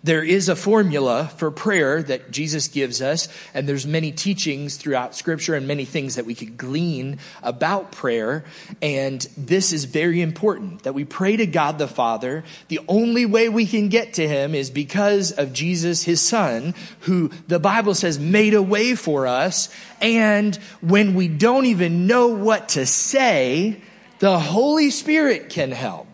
There 0.04 0.22
is 0.22 0.50
a 0.50 0.56
formula 0.56 1.32
for 1.38 1.50
prayer 1.50 2.04
that 2.04 2.30
Jesus 2.30 2.68
gives 2.68 3.02
us, 3.02 3.30
and 3.54 3.70
there's 3.70 3.88
many 3.88 4.12
teachings 4.12 4.76
throughout 4.76 5.16
scripture 5.16 5.56
and 5.56 5.66
many 5.66 5.86
things 5.86 6.16
that 6.16 6.26
we 6.26 6.36
could 6.36 6.58
glean 6.58 7.20
about 7.42 7.94
prayer. 7.94 8.44
And 8.82 9.22
this 9.38 9.72
is 9.72 9.86
very 9.86 10.22
important 10.22 10.84
that 10.84 10.94
we 10.94 11.06
pray 11.06 11.38
to 11.38 11.46
God 11.46 11.78
the 11.78 11.88
Father. 11.88 12.44
The 12.68 12.82
only 12.90 13.26
way 13.26 13.48
we 13.48 13.66
can 13.66 13.88
get 13.88 14.16
to 14.16 14.28
him 14.28 14.54
is 14.56 14.70
because 14.70 15.32
of 15.32 15.54
Jesus, 15.54 16.04
his 16.04 16.20
son, 16.20 16.74
who 17.02 17.30
the 17.48 17.60
Bible 17.60 17.96
says 17.96 18.20
made 18.20 18.54
a 18.54 18.62
way 18.62 18.96
for 18.96 19.26
us. 19.26 19.74
And 20.02 20.54
when 20.82 21.14
we 21.14 21.30
don't 21.30 21.66
even 21.66 22.08
know 22.08 22.28
what 22.28 22.70
to 22.70 22.86
say, 22.86 23.82
the 24.20 24.38
Holy 24.38 24.90
Spirit 24.90 25.50
can 25.50 25.72
help. 25.72 26.13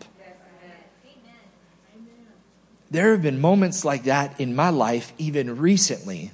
There 2.90 3.12
have 3.12 3.22
been 3.22 3.40
moments 3.40 3.84
like 3.84 4.04
that 4.04 4.40
in 4.40 4.56
my 4.56 4.70
life, 4.70 5.12
even 5.16 5.58
recently, 5.58 6.32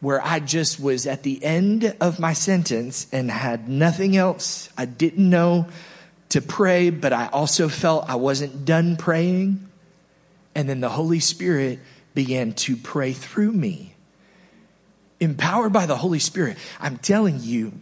where 0.00 0.22
I 0.22 0.38
just 0.38 0.78
was 0.78 1.06
at 1.06 1.22
the 1.22 1.42
end 1.42 1.96
of 2.00 2.20
my 2.20 2.34
sentence 2.34 3.06
and 3.10 3.30
had 3.30 3.68
nothing 3.68 4.14
else. 4.14 4.68
I 4.76 4.84
didn't 4.84 5.30
know 5.30 5.66
to 6.28 6.42
pray, 6.42 6.90
but 6.90 7.14
I 7.14 7.28
also 7.28 7.68
felt 7.68 8.10
I 8.10 8.16
wasn't 8.16 8.66
done 8.66 8.96
praying. 8.96 9.66
And 10.54 10.68
then 10.68 10.80
the 10.80 10.90
Holy 10.90 11.20
Spirit 11.20 11.78
began 12.14 12.52
to 12.52 12.76
pray 12.76 13.12
through 13.12 13.52
me. 13.52 13.94
Empowered 15.20 15.72
by 15.72 15.86
the 15.86 15.96
Holy 15.96 16.18
Spirit, 16.18 16.58
I'm 16.80 16.98
telling 16.98 17.38
you, 17.40 17.72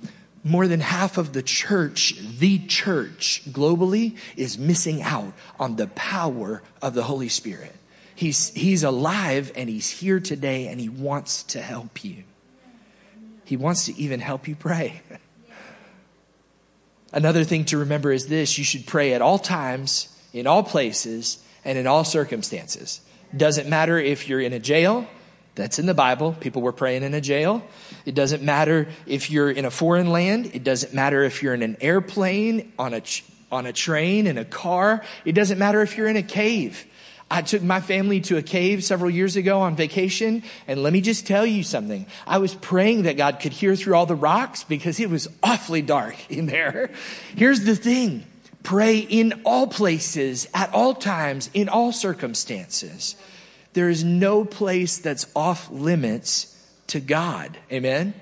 more 0.44 0.68
than 0.68 0.80
half 0.80 1.18
of 1.18 1.32
the 1.32 1.42
church, 1.42 2.14
the 2.38 2.58
church 2.66 3.42
globally, 3.48 4.16
is 4.36 4.58
missing 4.58 5.02
out 5.02 5.32
on 5.58 5.76
the 5.76 5.88
power 5.88 6.62
of 6.80 6.94
the 6.94 7.02
Holy 7.02 7.28
Spirit. 7.28 7.74
He's, 8.22 8.50
he's 8.50 8.84
alive 8.84 9.50
and 9.56 9.68
he's 9.68 9.90
here 9.90 10.20
today 10.20 10.68
and 10.68 10.80
he 10.80 10.88
wants 10.88 11.42
to 11.42 11.60
help 11.60 12.04
you. 12.04 12.22
He 13.44 13.56
wants 13.56 13.86
to 13.86 13.98
even 13.98 14.20
help 14.20 14.46
you 14.46 14.54
pray. 14.54 15.02
Another 17.12 17.42
thing 17.42 17.64
to 17.64 17.78
remember 17.78 18.12
is 18.12 18.28
this 18.28 18.58
you 18.58 18.62
should 18.62 18.86
pray 18.86 19.14
at 19.14 19.22
all 19.22 19.40
times, 19.40 20.06
in 20.32 20.46
all 20.46 20.62
places, 20.62 21.42
and 21.64 21.76
in 21.76 21.88
all 21.88 22.04
circumstances. 22.04 23.00
Doesn't 23.36 23.68
matter 23.68 23.98
if 23.98 24.28
you're 24.28 24.40
in 24.40 24.52
a 24.52 24.60
jail, 24.60 25.08
that's 25.56 25.80
in 25.80 25.86
the 25.86 25.92
Bible. 25.92 26.36
People 26.38 26.62
were 26.62 26.70
praying 26.70 27.02
in 27.02 27.14
a 27.14 27.20
jail. 27.20 27.60
It 28.06 28.14
doesn't 28.14 28.44
matter 28.44 28.86
if 29.04 29.32
you're 29.32 29.50
in 29.50 29.64
a 29.64 29.70
foreign 29.72 30.10
land. 30.10 30.52
It 30.54 30.62
doesn't 30.62 30.94
matter 30.94 31.24
if 31.24 31.42
you're 31.42 31.54
in 31.54 31.62
an 31.62 31.76
airplane, 31.80 32.72
on 32.78 32.94
a, 32.94 33.02
on 33.50 33.66
a 33.66 33.72
train, 33.72 34.28
in 34.28 34.38
a 34.38 34.44
car. 34.44 35.02
It 35.24 35.32
doesn't 35.32 35.58
matter 35.58 35.82
if 35.82 35.96
you're 35.96 36.06
in 36.06 36.16
a 36.16 36.22
cave. 36.22 36.86
I 37.32 37.40
took 37.40 37.62
my 37.62 37.80
family 37.80 38.20
to 38.22 38.36
a 38.36 38.42
cave 38.42 38.84
several 38.84 39.08
years 39.08 39.36
ago 39.36 39.62
on 39.62 39.74
vacation. 39.74 40.42
And 40.68 40.82
let 40.82 40.92
me 40.92 41.00
just 41.00 41.26
tell 41.26 41.46
you 41.46 41.62
something. 41.62 42.04
I 42.26 42.36
was 42.36 42.54
praying 42.54 43.04
that 43.04 43.16
God 43.16 43.40
could 43.40 43.54
hear 43.54 43.74
through 43.74 43.94
all 43.94 44.04
the 44.04 44.14
rocks 44.14 44.64
because 44.64 45.00
it 45.00 45.08
was 45.08 45.28
awfully 45.42 45.80
dark 45.80 46.14
in 46.30 46.44
there. 46.44 46.90
Here's 47.34 47.64
the 47.64 47.74
thing. 47.74 48.26
Pray 48.62 48.98
in 48.98 49.40
all 49.46 49.66
places, 49.66 50.46
at 50.52 50.74
all 50.74 50.92
times, 50.94 51.48
in 51.54 51.70
all 51.70 51.90
circumstances. 51.90 53.16
There 53.72 53.88
is 53.88 54.04
no 54.04 54.44
place 54.44 54.98
that's 54.98 55.26
off 55.34 55.70
limits 55.70 56.54
to 56.88 57.00
God. 57.00 57.56
Amen. 57.72 58.12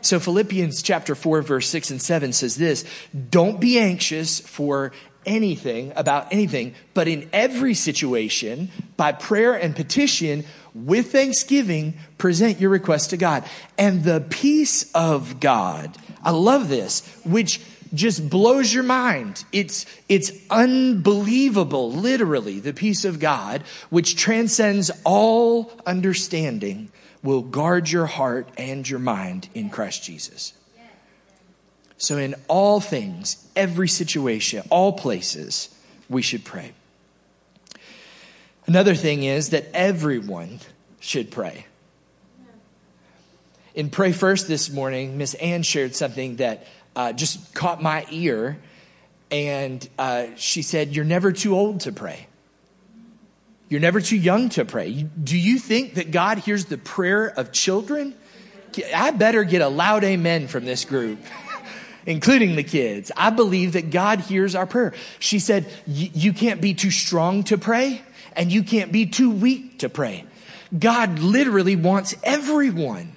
So 0.00 0.18
Philippians 0.18 0.82
chapter 0.82 1.14
4 1.14 1.42
verse 1.42 1.68
6 1.68 1.90
and 1.90 2.02
7 2.02 2.32
says 2.32 2.56
this, 2.56 2.84
don't 3.30 3.60
be 3.60 3.78
anxious 3.78 4.40
for 4.40 4.92
anything 5.26 5.92
about 5.96 6.32
anything, 6.32 6.74
but 6.92 7.08
in 7.08 7.28
every 7.32 7.74
situation, 7.74 8.70
by 8.96 9.12
prayer 9.12 9.54
and 9.54 9.74
petition, 9.74 10.44
with 10.74 11.12
thanksgiving, 11.12 11.94
present 12.18 12.60
your 12.60 12.70
request 12.70 13.10
to 13.10 13.16
God. 13.16 13.44
And 13.78 14.04
the 14.04 14.24
peace 14.28 14.90
of 14.92 15.40
God, 15.40 15.96
I 16.22 16.30
love 16.30 16.68
this, 16.68 17.06
which 17.24 17.60
just 17.94 18.28
blows 18.28 18.74
your 18.74 18.82
mind. 18.82 19.44
It's, 19.52 19.86
it's 20.08 20.32
unbelievable, 20.50 21.92
literally, 21.92 22.60
the 22.60 22.72
peace 22.72 23.04
of 23.04 23.20
God, 23.20 23.62
which 23.90 24.16
transcends 24.16 24.90
all 25.04 25.72
understanding, 25.86 26.90
will 27.22 27.42
guard 27.42 27.90
your 27.90 28.06
heart 28.06 28.48
and 28.58 28.88
your 28.88 28.98
mind 28.98 29.48
in 29.54 29.70
Christ 29.70 30.02
Jesus. 30.02 30.52
So, 32.04 32.18
in 32.18 32.34
all 32.48 32.80
things, 32.80 33.42
every 33.56 33.88
situation, 33.88 34.62
all 34.68 34.92
places, 34.92 35.74
we 36.10 36.20
should 36.20 36.44
pray. 36.44 36.72
Another 38.66 38.94
thing 38.94 39.22
is 39.22 39.50
that 39.50 39.64
everyone 39.72 40.60
should 41.00 41.30
pray. 41.30 41.64
In 43.74 43.88
Pray 43.88 44.12
First 44.12 44.48
this 44.48 44.68
morning, 44.70 45.16
Miss 45.16 45.32
Ann 45.32 45.62
shared 45.62 45.94
something 45.94 46.36
that 46.36 46.66
uh, 46.94 47.14
just 47.14 47.54
caught 47.54 47.82
my 47.82 48.04
ear. 48.10 48.58
And 49.30 49.88
uh, 49.98 50.26
she 50.36 50.60
said, 50.60 50.94
You're 50.94 51.06
never 51.06 51.32
too 51.32 51.56
old 51.56 51.80
to 51.80 51.92
pray. 51.92 52.26
You're 53.70 53.80
never 53.80 54.02
too 54.02 54.18
young 54.18 54.50
to 54.50 54.66
pray. 54.66 54.92
Do 55.22 55.38
you 55.38 55.58
think 55.58 55.94
that 55.94 56.10
God 56.10 56.36
hears 56.36 56.66
the 56.66 56.76
prayer 56.76 57.26
of 57.26 57.50
children? 57.50 58.14
I 58.94 59.10
better 59.12 59.42
get 59.44 59.62
a 59.62 59.68
loud 59.68 60.04
amen 60.04 60.48
from 60.48 60.66
this 60.66 60.84
group 60.84 61.18
including 62.06 62.56
the 62.56 62.62
kids. 62.62 63.10
I 63.16 63.30
believe 63.30 63.72
that 63.72 63.90
God 63.90 64.20
hears 64.20 64.54
our 64.54 64.66
prayer. 64.66 64.94
She 65.18 65.38
said, 65.38 65.66
you 65.86 66.32
can't 66.32 66.60
be 66.60 66.74
too 66.74 66.90
strong 66.90 67.44
to 67.44 67.58
pray 67.58 68.02
and 68.36 68.50
you 68.50 68.62
can't 68.62 68.92
be 68.92 69.06
too 69.06 69.30
weak 69.30 69.80
to 69.80 69.88
pray. 69.88 70.24
God 70.76 71.18
literally 71.18 71.76
wants 71.76 72.14
everyone 72.22 73.12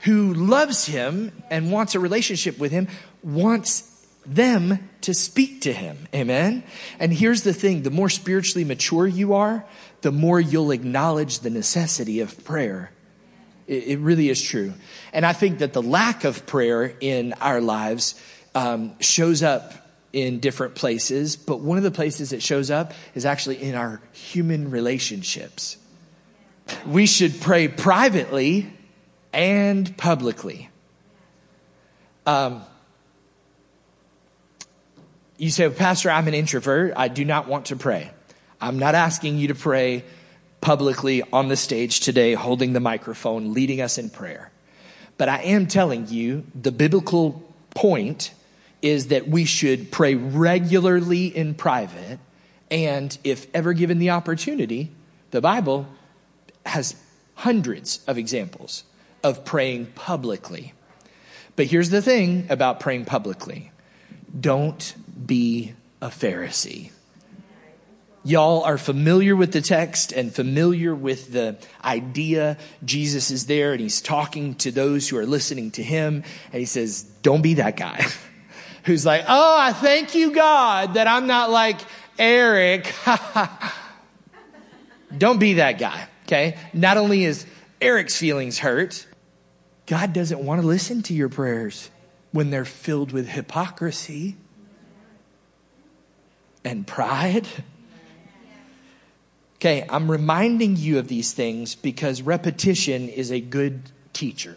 who 0.00 0.34
loves 0.34 0.86
him 0.86 1.32
and 1.50 1.70
wants 1.70 1.94
a 1.94 2.00
relationship 2.00 2.58
with 2.58 2.72
him, 2.72 2.88
wants 3.22 3.86
them 4.26 4.88
to 5.00 5.14
speak 5.14 5.62
to 5.62 5.72
him. 5.72 6.08
Amen. 6.14 6.62
And 6.98 7.12
here's 7.12 7.42
the 7.42 7.54
thing. 7.54 7.82
The 7.82 7.90
more 7.90 8.08
spiritually 8.08 8.64
mature 8.64 9.06
you 9.06 9.34
are, 9.34 9.64
the 10.02 10.12
more 10.12 10.40
you'll 10.40 10.70
acknowledge 10.70 11.40
the 11.40 11.50
necessity 11.50 12.20
of 12.20 12.44
prayer 12.44 12.92
it, 13.70 13.84
it 13.86 13.98
really 14.00 14.28
is 14.28 14.42
true. 14.42 14.74
And 15.12 15.24
I 15.24 15.32
think 15.32 15.60
that 15.60 15.72
the 15.72 15.82
lack 15.82 16.24
of 16.24 16.44
prayer 16.44 16.92
in 17.00 17.32
our 17.34 17.60
lives 17.60 18.20
um, 18.54 18.98
shows 19.00 19.42
up 19.42 19.72
in 20.12 20.40
different 20.40 20.74
places, 20.74 21.36
but 21.36 21.60
one 21.60 21.78
of 21.78 21.84
the 21.84 21.92
places 21.92 22.32
it 22.32 22.42
shows 22.42 22.68
up 22.70 22.92
is 23.14 23.24
actually 23.24 23.62
in 23.62 23.76
our 23.76 24.02
human 24.12 24.72
relationships. 24.72 25.78
We 26.84 27.06
should 27.06 27.40
pray 27.40 27.68
privately 27.68 28.72
and 29.32 29.96
publicly. 29.96 30.68
Um, 32.26 32.62
you 35.36 35.50
say, 35.50 35.70
Pastor, 35.70 36.10
I'm 36.10 36.26
an 36.26 36.34
introvert. 36.34 36.92
I 36.96 37.06
do 37.06 37.24
not 37.24 37.46
want 37.46 37.66
to 37.66 37.76
pray. 37.76 38.10
I'm 38.60 38.80
not 38.80 38.96
asking 38.96 39.38
you 39.38 39.48
to 39.48 39.54
pray 39.54 40.04
publicly 40.60 41.22
on 41.32 41.48
the 41.48 41.56
stage 41.56 42.00
today, 42.00 42.34
holding 42.34 42.72
the 42.72 42.80
microphone, 42.80 43.54
leading 43.54 43.80
us 43.80 43.98
in 43.98 44.10
prayer. 44.10 44.50
But 45.16 45.28
I 45.28 45.42
am 45.42 45.66
telling 45.66 46.08
you 46.08 46.44
the 46.54 46.72
biblical 46.72 47.42
point 47.74 48.32
is 48.82 49.08
that 49.08 49.28
we 49.28 49.44
should 49.44 49.90
pray 49.90 50.14
regularly 50.14 51.26
in 51.26 51.54
private. 51.54 52.18
And 52.70 53.16
if 53.24 53.46
ever 53.54 53.72
given 53.72 53.98
the 53.98 54.10
opportunity, 54.10 54.90
the 55.30 55.40
Bible 55.40 55.86
has 56.66 56.96
hundreds 57.34 58.00
of 58.06 58.18
examples 58.18 58.84
of 59.22 59.44
praying 59.44 59.86
publicly. 59.94 60.72
But 61.56 61.66
here's 61.66 61.90
the 61.90 62.02
thing 62.02 62.46
about 62.48 62.80
praying 62.80 63.04
publicly 63.04 63.72
don't 64.38 64.94
be 65.26 65.74
a 66.00 66.08
Pharisee. 66.08 66.90
Y'all 68.22 68.62
are 68.64 68.76
familiar 68.76 69.34
with 69.34 69.52
the 69.52 69.62
text 69.62 70.12
and 70.12 70.34
familiar 70.34 70.94
with 70.94 71.32
the 71.32 71.56
idea. 71.82 72.58
Jesus 72.84 73.30
is 73.30 73.46
there 73.46 73.72
and 73.72 73.80
he's 73.80 74.02
talking 74.02 74.54
to 74.56 74.70
those 74.70 75.08
who 75.08 75.16
are 75.16 75.24
listening 75.24 75.70
to 75.72 75.82
him. 75.82 76.22
And 76.52 76.60
he 76.60 76.66
says, 76.66 77.02
Don't 77.22 77.40
be 77.40 77.54
that 77.54 77.78
guy 77.78 78.04
who's 78.84 79.06
like, 79.06 79.24
Oh, 79.26 79.56
I 79.58 79.72
thank 79.72 80.14
you, 80.14 80.32
God, 80.32 80.94
that 80.94 81.06
I'm 81.06 81.26
not 81.26 81.50
like 81.50 81.80
Eric. 82.18 82.92
Don't 85.16 85.38
be 85.38 85.54
that 85.54 85.78
guy. 85.78 86.06
Okay? 86.26 86.58
Not 86.74 86.98
only 86.98 87.24
is 87.24 87.46
Eric's 87.80 88.16
feelings 88.16 88.58
hurt, 88.58 89.06
God 89.86 90.12
doesn't 90.12 90.38
want 90.38 90.60
to 90.60 90.66
listen 90.66 91.02
to 91.04 91.14
your 91.14 91.30
prayers 91.30 91.90
when 92.32 92.50
they're 92.50 92.66
filled 92.66 93.12
with 93.12 93.28
hypocrisy 93.28 94.36
and 96.64 96.86
pride. 96.86 97.48
Okay, 99.60 99.84
I'm 99.90 100.10
reminding 100.10 100.78
you 100.78 100.98
of 100.98 101.08
these 101.08 101.34
things 101.34 101.74
because 101.74 102.22
repetition 102.22 103.10
is 103.10 103.30
a 103.30 103.40
good 103.40 103.82
teacher. 104.14 104.56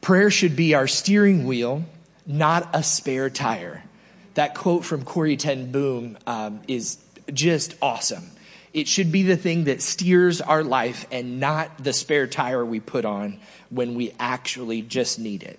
Prayer 0.00 0.30
should 0.30 0.54
be 0.54 0.74
our 0.74 0.86
steering 0.86 1.44
wheel, 1.44 1.82
not 2.28 2.70
a 2.72 2.84
spare 2.84 3.28
tire. 3.28 3.82
That 4.34 4.54
quote 4.54 4.84
from 4.84 5.04
Corrie 5.04 5.36
ten 5.36 5.72
Boom 5.72 6.16
um, 6.28 6.60
is 6.68 6.98
just 7.34 7.74
awesome. 7.82 8.30
It 8.72 8.86
should 8.86 9.10
be 9.10 9.24
the 9.24 9.36
thing 9.36 9.64
that 9.64 9.82
steers 9.82 10.40
our 10.40 10.62
life 10.62 11.04
and 11.10 11.40
not 11.40 11.82
the 11.82 11.92
spare 11.92 12.28
tire 12.28 12.64
we 12.64 12.78
put 12.78 13.04
on 13.04 13.40
when 13.68 13.96
we 13.96 14.14
actually 14.20 14.80
just 14.80 15.18
need 15.18 15.42
it. 15.42 15.58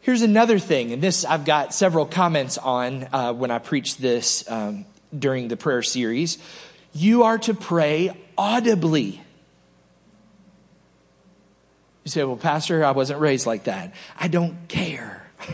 Here's 0.00 0.22
another 0.22 0.58
thing, 0.58 0.92
and 0.92 1.00
this 1.00 1.24
I've 1.24 1.44
got 1.44 1.72
several 1.72 2.06
comments 2.06 2.58
on 2.58 3.06
uh, 3.12 3.32
when 3.32 3.52
I 3.52 3.60
preached 3.60 4.02
this 4.02 4.50
um, 4.50 4.84
during 5.18 5.48
the 5.48 5.56
prayer 5.56 5.82
series. 5.82 6.38
You 6.92 7.24
are 7.24 7.38
to 7.38 7.54
pray 7.54 8.16
audibly. 8.38 9.20
You 12.04 12.10
say, 12.10 12.24
Well, 12.24 12.36
Pastor, 12.36 12.84
I 12.84 12.92
wasn't 12.92 13.20
raised 13.20 13.46
like 13.46 13.64
that. 13.64 13.94
I 14.18 14.28
don't 14.28 14.68
care. 14.68 15.26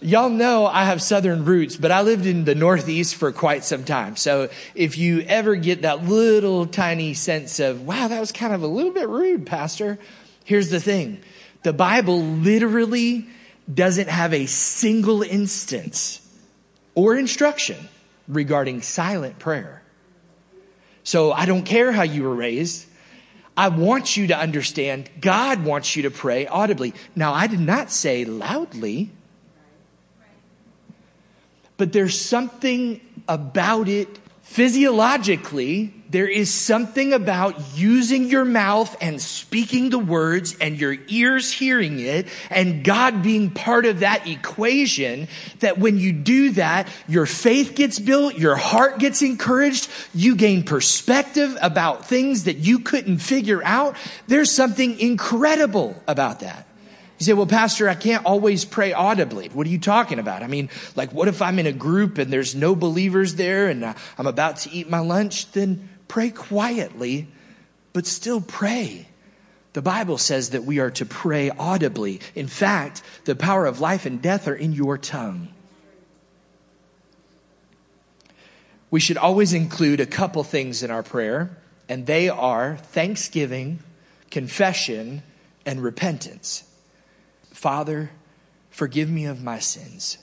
Y'all 0.00 0.28
know 0.28 0.66
I 0.66 0.84
have 0.84 1.00
southern 1.00 1.46
roots, 1.46 1.76
but 1.76 1.90
I 1.90 2.02
lived 2.02 2.26
in 2.26 2.44
the 2.44 2.54
Northeast 2.54 3.14
for 3.14 3.32
quite 3.32 3.64
some 3.64 3.84
time. 3.84 4.16
So 4.16 4.50
if 4.74 4.98
you 4.98 5.20
ever 5.20 5.54
get 5.54 5.82
that 5.82 6.04
little 6.04 6.66
tiny 6.66 7.14
sense 7.14 7.58
of, 7.58 7.86
wow, 7.86 8.08
that 8.08 8.20
was 8.20 8.30
kind 8.30 8.52
of 8.52 8.62
a 8.62 8.66
little 8.66 8.92
bit 8.92 9.08
rude, 9.08 9.46
Pastor, 9.46 9.98
here's 10.44 10.68
the 10.68 10.80
thing 10.80 11.22
the 11.62 11.72
Bible 11.72 12.20
literally 12.20 13.26
doesn't 13.72 14.10
have 14.10 14.34
a 14.34 14.44
single 14.44 15.22
instance 15.22 16.20
or 16.94 17.16
instruction 17.16 17.88
regarding 18.28 18.82
silent 18.82 19.38
prayer. 19.38 19.82
So 21.02 21.32
I 21.32 21.46
don't 21.46 21.64
care 21.64 21.92
how 21.92 22.02
you 22.02 22.22
were 22.22 22.34
raised. 22.34 22.86
I 23.56 23.68
want 23.68 24.16
you 24.16 24.28
to 24.28 24.38
understand 24.38 25.08
God 25.20 25.64
wants 25.64 25.94
you 25.94 26.02
to 26.04 26.10
pray 26.10 26.46
audibly. 26.46 26.94
Now, 27.14 27.32
I 27.32 27.46
did 27.46 27.60
not 27.60 27.90
say 27.90 28.24
loudly. 28.24 29.10
But 31.76 31.92
there's 31.92 32.18
something 32.18 33.00
about 33.28 33.88
it 33.88 34.18
physiologically. 34.44 35.92
There 36.10 36.28
is 36.28 36.52
something 36.52 37.12
about 37.12 37.76
using 37.76 38.28
your 38.28 38.44
mouth 38.44 38.94
and 39.00 39.20
speaking 39.20 39.90
the 39.90 39.98
words 39.98 40.56
and 40.60 40.78
your 40.78 40.96
ears 41.08 41.50
hearing 41.50 41.98
it 41.98 42.28
and 42.50 42.84
God 42.84 43.22
being 43.22 43.50
part 43.50 43.84
of 43.84 44.00
that 44.00 44.28
equation 44.28 45.26
that 45.58 45.78
when 45.78 45.98
you 45.98 46.12
do 46.12 46.50
that, 46.52 46.88
your 47.08 47.26
faith 47.26 47.74
gets 47.74 47.98
built, 47.98 48.38
your 48.38 48.54
heart 48.54 48.98
gets 48.98 49.22
encouraged, 49.22 49.90
you 50.14 50.36
gain 50.36 50.62
perspective 50.62 51.56
about 51.60 52.06
things 52.06 52.44
that 52.44 52.58
you 52.58 52.78
couldn't 52.78 53.18
figure 53.18 53.64
out. 53.64 53.96
There's 54.28 54.52
something 54.52 55.00
incredible 55.00 56.00
about 56.06 56.40
that. 56.40 56.68
You 57.24 57.32
say, 57.32 57.38
well, 57.38 57.46
Pastor, 57.46 57.88
I 57.88 57.94
can't 57.94 58.26
always 58.26 58.66
pray 58.66 58.92
audibly. 58.92 59.48
What 59.48 59.66
are 59.66 59.70
you 59.70 59.78
talking 59.78 60.18
about? 60.18 60.42
I 60.42 60.46
mean, 60.46 60.68
like, 60.94 61.10
what 61.14 61.26
if 61.26 61.40
I'm 61.40 61.58
in 61.58 61.66
a 61.66 61.72
group 61.72 62.18
and 62.18 62.30
there's 62.30 62.54
no 62.54 62.74
believers 62.74 63.36
there 63.36 63.68
and 63.68 63.82
uh, 63.82 63.94
I'm 64.18 64.26
about 64.26 64.58
to 64.58 64.70
eat 64.70 64.90
my 64.90 64.98
lunch? 64.98 65.50
Then 65.52 65.88
pray 66.06 66.28
quietly, 66.28 67.28
but 67.94 68.06
still 68.06 68.42
pray. 68.42 69.08
The 69.72 69.80
Bible 69.80 70.18
says 70.18 70.50
that 70.50 70.64
we 70.64 70.80
are 70.80 70.90
to 70.90 71.06
pray 71.06 71.48
audibly. 71.48 72.20
In 72.34 72.46
fact, 72.46 73.02
the 73.24 73.34
power 73.34 73.64
of 73.64 73.80
life 73.80 74.04
and 74.04 74.20
death 74.20 74.46
are 74.46 74.54
in 74.54 74.74
your 74.74 74.98
tongue. 74.98 75.48
We 78.90 79.00
should 79.00 79.16
always 79.16 79.54
include 79.54 80.00
a 80.00 80.06
couple 80.06 80.44
things 80.44 80.82
in 80.82 80.90
our 80.90 81.02
prayer, 81.02 81.56
and 81.88 82.04
they 82.04 82.28
are 82.28 82.76
thanksgiving, 82.76 83.78
confession, 84.30 85.22
and 85.64 85.82
repentance. 85.82 86.64
Father, 87.64 88.10
forgive 88.68 89.08
me 89.08 89.24
of 89.24 89.42
my 89.42 89.58
sins. 89.58 90.18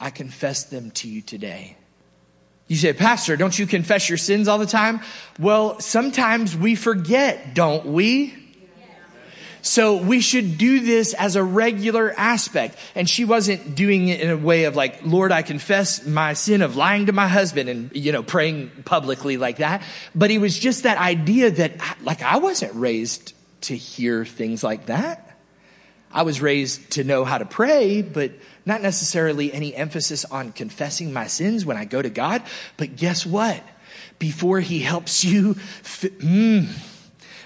I 0.00 0.10
confess 0.10 0.64
them 0.64 0.90
to 0.90 1.08
you 1.08 1.22
today. 1.22 1.76
You 2.66 2.74
say, 2.74 2.92
Pastor, 2.92 3.36
don't 3.36 3.56
you 3.56 3.68
confess 3.68 4.08
your 4.08 4.18
sins 4.18 4.48
all 4.48 4.58
the 4.58 4.66
time? 4.66 5.00
Well, 5.38 5.78
sometimes 5.78 6.56
we 6.56 6.74
forget, 6.74 7.54
don't 7.54 7.86
we? 7.86 8.34
So 9.60 9.98
we 9.98 10.20
should 10.20 10.58
do 10.58 10.80
this 10.80 11.14
as 11.14 11.36
a 11.36 11.44
regular 11.44 12.12
aspect. 12.16 12.76
And 12.96 13.08
she 13.08 13.24
wasn't 13.24 13.76
doing 13.76 14.08
it 14.08 14.20
in 14.20 14.30
a 14.30 14.36
way 14.36 14.64
of 14.64 14.74
like, 14.74 15.06
Lord, 15.06 15.30
I 15.30 15.42
confess 15.42 16.04
my 16.04 16.32
sin 16.32 16.62
of 16.62 16.74
lying 16.74 17.06
to 17.06 17.12
my 17.12 17.28
husband 17.28 17.68
and, 17.68 17.92
you 17.94 18.10
know, 18.10 18.24
praying 18.24 18.72
publicly 18.84 19.36
like 19.36 19.58
that. 19.58 19.84
But 20.16 20.32
it 20.32 20.38
was 20.38 20.58
just 20.58 20.82
that 20.82 20.98
idea 20.98 21.52
that, 21.52 21.80
like, 22.02 22.22
I 22.22 22.38
wasn't 22.38 22.74
raised 22.74 23.34
to 23.60 23.76
hear 23.76 24.24
things 24.24 24.64
like 24.64 24.86
that. 24.86 25.28
I 26.12 26.22
was 26.22 26.42
raised 26.42 26.90
to 26.92 27.04
know 27.04 27.24
how 27.24 27.38
to 27.38 27.46
pray, 27.46 28.02
but 28.02 28.32
not 28.66 28.82
necessarily 28.82 29.52
any 29.52 29.74
emphasis 29.74 30.24
on 30.26 30.52
confessing 30.52 31.12
my 31.12 31.26
sins 31.26 31.64
when 31.64 31.76
I 31.76 31.84
go 31.84 32.02
to 32.02 32.10
God. 32.10 32.42
But 32.76 32.96
guess 32.96 33.24
what? 33.24 33.62
Before 34.18 34.60
He 34.60 34.80
helps 34.80 35.24
you, 35.24 35.54
mm, 35.54 36.68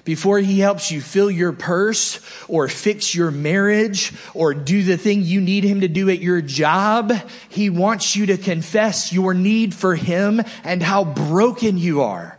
before 0.05 0.41
He 0.41 0.59
helps 0.59 0.91
you 0.91 1.01
fill 1.01 1.31
your 1.31 1.53
purse 1.53 2.21
or 2.49 2.67
fix 2.67 3.15
your 3.15 3.31
marriage 3.31 4.13
or 4.35 4.53
do 4.53 4.83
the 4.83 4.97
thing 4.97 5.23
you 5.23 5.41
need 5.41 5.65
Him 5.65 5.81
to 5.83 5.89
do 5.89 6.11
at 6.11 6.19
your 6.19 6.43
job, 6.43 7.13
He 7.49 7.71
wants 7.71 8.17
you 8.17 8.27
to 8.27 8.37
confess 8.37 9.13
your 9.13 9.33
need 9.33 9.75
for 9.75 9.95
Him 9.95 10.43
and 10.65 10.83
how 10.83 11.05
broken 11.05 11.79
you 11.79 12.03
are. 12.03 12.39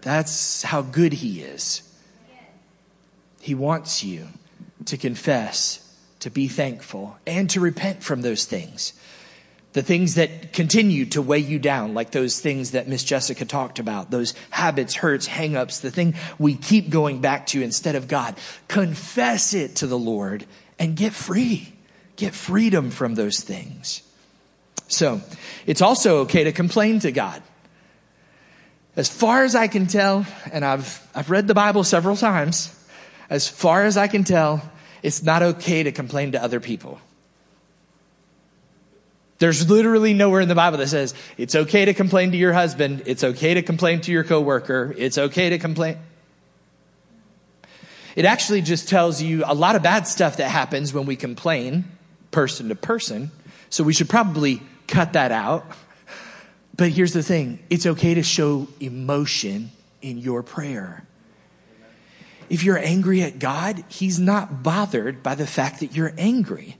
That's 0.00 0.62
how 0.62 0.82
good 0.82 1.14
He 1.14 1.40
is. 1.40 1.82
He 3.40 3.54
wants 3.54 4.02
you 4.02 4.28
to 4.86 4.96
confess, 4.96 5.80
to 6.20 6.30
be 6.30 6.48
thankful, 6.48 7.16
and 7.26 7.48
to 7.50 7.60
repent 7.60 8.02
from 8.02 8.22
those 8.22 8.44
things. 8.44 8.92
The 9.72 9.82
things 9.82 10.14
that 10.14 10.52
continue 10.52 11.04
to 11.06 11.20
weigh 11.20 11.40
you 11.40 11.58
down, 11.58 11.94
like 11.94 12.12
those 12.12 12.40
things 12.40 12.70
that 12.70 12.86
Miss 12.86 13.02
Jessica 13.02 13.44
talked 13.44 13.80
about, 13.80 14.10
those 14.10 14.34
habits, 14.50 14.94
hurts, 14.94 15.26
hangups, 15.26 15.80
the 15.80 15.90
thing 15.90 16.14
we 16.38 16.54
keep 16.54 16.90
going 16.90 17.20
back 17.20 17.46
to 17.48 17.62
instead 17.62 17.96
of 17.96 18.06
God. 18.06 18.36
Confess 18.68 19.52
it 19.52 19.76
to 19.76 19.88
the 19.88 19.98
Lord 19.98 20.46
and 20.78 20.96
get 20.96 21.12
free. 21.12 21.72
Get 22.16 22.34
freedom 22.34 22.90
from 22.90 23.16
those 23.16 23.40
things. 23.40 24.02
So, 24.86 25.20
it's 25.66 25.82
also 25.82 26.18
okay 26.18 26.44
to 26.44 26.52
complain 26.52 27.00
to 27.00 27.10
God. 27.10 27.42
As 28.96 29.08
far 29.08 29.42
as 29.42 29.56
I 29.56 29.66
can 29.66 29.88
tell, 29.88 30.24
and 30.52 30.64
I've, 30.64 31.04
I've 31.14 31.30
read 31.30 31.48
the 31.48 31.54
Bible 31.54 31.82
several 31.82 32.16
times, 32.16 32.72
as 33.28 33.48
far 33.48 33.84
as 33.84 33.96
I 33.96 34.06
can 34.06 34.22
tell, 34.22 34.62
it's 35.04 35.22
not 35.22 35.42
okay 35.42 35.82
to 35.82 35.92
complain 35.92 36.32
to 36.32 36.42
other 36.42 36.60
people. 36.60 36.98
There's 39.38 39.68
literally 39.68 40.14
nowhere 40.14 40.40
in 40.40 40.48
the 40.48 40.54
Bible 40.54 40.78
that 40.78 40.88
says 40.88 41.12
it's 41.36 41.54
okay 41.54 41.84
to 41.84 41.92
complain 41.92 42.30
to 42.30 42.38
your 42.38 42.54
husband, 42.54 43.02
it's 43.04 43.22
okay 43.22 43.52
to 43.52 43.62
complain 43.62 44.00
to 44.00 44.12
your 44.12 44.24
coworker, 44.24 44.94
it's 44.96 45.18
okay 45.18 45.50
to 45.50 45.58
complain. 45.58 45.98
It 48.16 48.24
actually 48.24 48.62
just 48.62 48.88
tells 48.88 49.20
you 49.20 49.44
a 49.44 49.52
lot 49.52 49.76
of 49.76 49.82
bad 49.82 50.08
stuff 50.08 50.38
that 50.38 50.48
happens 50.48 50.94
when 50.94 51.04
we 51.04 51.16
complain 51.16 51.84
person 52.30 52.70
to 52.70 52.74
person. 52.74 53.30
So 53.68 53.84
we 53.84 53.92
should 53.92 54.08
probably 54.08 54.62
cut 54.88 55.12
that 55.12 55.32
out. 55.32 55.66
But 56.74 56.88
here's 56.90 57.12
the 57.12 57.22
thing 57.22 57.58
it's 57.68 57.84
okay 57.84 58.14
to 58.14 58.22
show 58.22 58.68
emotion 58.80 59.70
in 60.00 60.16
your 60.16 60.42
prayer. 60.42 61.04
If 62.50 62.64
you're 62.64 62.78
angry 62.78 63.22
at 63.22 63.38
God, 63.38 63.84
He's 63.88 64.18
not 64.18 64.62
bothered 64.62 65.22
by 65.22 65.34
the 65.34 65.46
fact 65.46 65.80
that 65.80 65.94
you're 65.94 66.12
angry. 66.18 66.76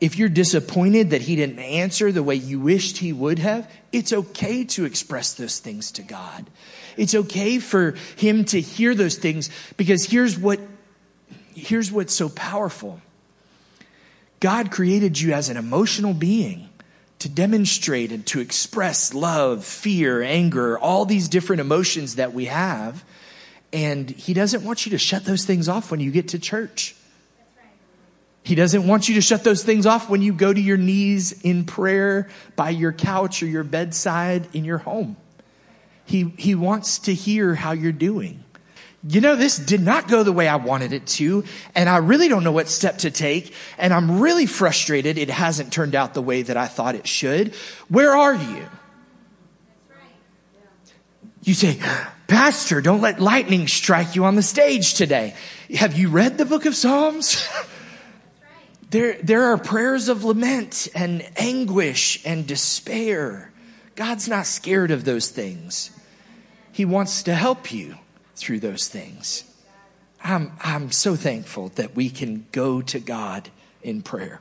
If 0.00 0.16
you're 0.16 0.28
disappointed 0.28 1.10
that 1.10 1.22
He 1.22 1.36
didn't 1.36 1.58
answer 1.58 2.10
the 2.10 2.22
way 2.22 2.34
you 2.34 2.60
wished 2.60 2.98
He 2.98 3.12
would 3.12 3.38
have, 3.38 3.70
it's 3.92 4.12
okay 4.12 4.64
to 4.64 4.84
express 4.84 5.34
those 5.34 5.58
things 5.58 5.92
to 5.92 6.02
God. 6.02 6.48
It's 6.96 7.14
okay 7.14 7.58
for 7.58 7.94
Him 8.16 8.44
to 8.46 8.60
hear 8.60 8.94
those 8.94 9.16
things 9.16 9.50
because 9.76 10.04
here's 10.04 10.38
what, 10.38 10.60
here's 11.54 11.92
what's 11.92 12.14
so 12.14 12.28
powerful. 12.28 13.00
God 14.40 14.70
created 14.70 15.20
you 15.20 15.34
as 15.34 15.50
an 15.50 15.58
emotional 15.58 16.14
being 16.14 16.70
to 17.20 17.28
demonstrate 17.28 18.10
and 18.10 18.26
to 18.26 18.40
express 18.40 19.12
love, 19.12 19.64
fear, 19.64 20.22
anger, 20.22 20.78
all 20.78 21.04
these 21.04 21.28
different 21.28 21.60
emotions 21.60 22.16
that 22.16 22.32
we 22.32 22.46
have. 22.46 23.04
And 23.72 24.10
he 24.10 24.34
doesn't 24.34 24.64
want 24.64 24.84
you 24.86 24.90
to 24.90 24.98
shut 24.98 25.24
those 25.24 25.44
things 25.44 25.68
off 25.68 25.90
when 25.90 26.00
you 26.00 26.10
get 26.10 26.28
to 26.28 26.38
church. 26.38 26.96
He 28.42 28.54
doesn't 28.54 28.86
want 28.86 29.08
you 29.08 29.16
to 29.16 29.20
shut 29.20 29.44
those 29.44 29.62
things 29.62 29.86
off 29.86 30.08
when 30.08 30.22
you 30.22 30.32
go 30.32 30.52
to 30.52 30.60
your 30.60 30.78
knees 30.78 31.32
in 31.42 31.64
prayer 31.64 32.28
by 32.56 32.70
your 32.70 32.92
couch 32.92 33.42
or 33.42 33.46
your 33.46 33.64
bedside 33.64 34.48
in 34.54 34.64
your 34.64 34.78
home. 34.78 35.16
He, 36.04 36.32
he 36.36 36.54
wants 36.54 37.00
to 37.00 37.14
hear 37.14 37.54
how 37.54 37.72
you're 37.72 37.92
doing. 37.92 38.42
You 39.06 39.20
know, 39.20 39.36
this 39.36 39.56
did 39.56 39.80
not 39.80 40.08
go 40.08 40.22
the 40.22 40.32
way 40.32 40.46
I 40.46 40.56
wanted 40.56 40.92
it 40.92 41.06
to, 41.06 41.44
and 41.74 41.88
I 41.88 41.98
really 41.98 42.28
don't 42.28 42.44
know 42.44 42.52
what 42.52 42.68
step 42.68 42.98
to 42.98 43.10
take, 43.10 43.54
and 43.78 43.94
I'm 43.94 44.20
really 44.20 44.44
frustrated 44.44 45.16
it 45.16 45.30
hasn't 45.30 45.72
turned 45.72 45.94
out 45.94 46.12
the 46.12 46.20
way 46.20 46.42
that 46.42 46.56
I 46.56 46.66
thought 46.66 46.94
it 46.94 47.06
should. 47.06 47.54
Where 47.88 48.14
are 48.14 48.34
you? 48.34 48.66
You 51.42 51.54
say, 51.54 51.80
Pastor, 52.30 52.80
don't 52.80 53.00
let 53.00 53.18
lightning 53.18 53.66
strike 53.66 54.14
you 54.14 54.24
on 54.24 54.36
the 54.36 54.42
stage 54.42 54.94
today. 54.94 55.34
Have 55.74 55.98
you 55.98 56.08
read 56.08 56.38
the 56.38 56.44
book 56.44 56.64
of 56.64 56.76
Psalms? 56.76 57.44
there, 58.90 59.14
there 59.20 59.46
are 59.46 59.58
prayers 59.58 60.08
of 60.08 60.22
lament 60.22 60.86
and 60.94 61.28
anguish 61.36 62.24
and 62.24 62.46
despair. 62.46 63.50
God's 63.96 64.28
not 64.28 64.46
scared 64.46 64.92
of 64.92 65.04
those 65.04 65.28
things. 65.28 65.90
He 66.70 66.84
wants 66.84 67.24
to 67.24 67.34
help 67.34 67.72
you 67.72 67.96
through 68.36 68.60
those 68.60 68.86
things. 68.86 69.42
I'm, 70.22 70.52
I'm 70.60 70.92
so 70.92 71.16
thankful 71.16 71.70
that 71.70 71.96
we 71.96 72.10
can 72.10 72.46
go 72.52 72.80
to 72.80 73.00
God 73.00 73.48
in 73.82 74.02
prayer. 74.02 74.40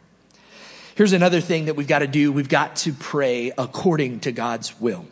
Here's 0.94 1.14
another 1.14 1.42
thing 1.42 1.66
that 1.66 1.76
we've 1.76 1.88
got 1.88 2.00
to 2.00 2.08
do. 2.08 2.32
We've 2.32 2.48
got 2.48 2.76
to 2.78 2.94
pray 2.94 3.52
according 3.58 4.20
to 4.20 4.32
God's 4.32 4.80
will. 4.80 5.08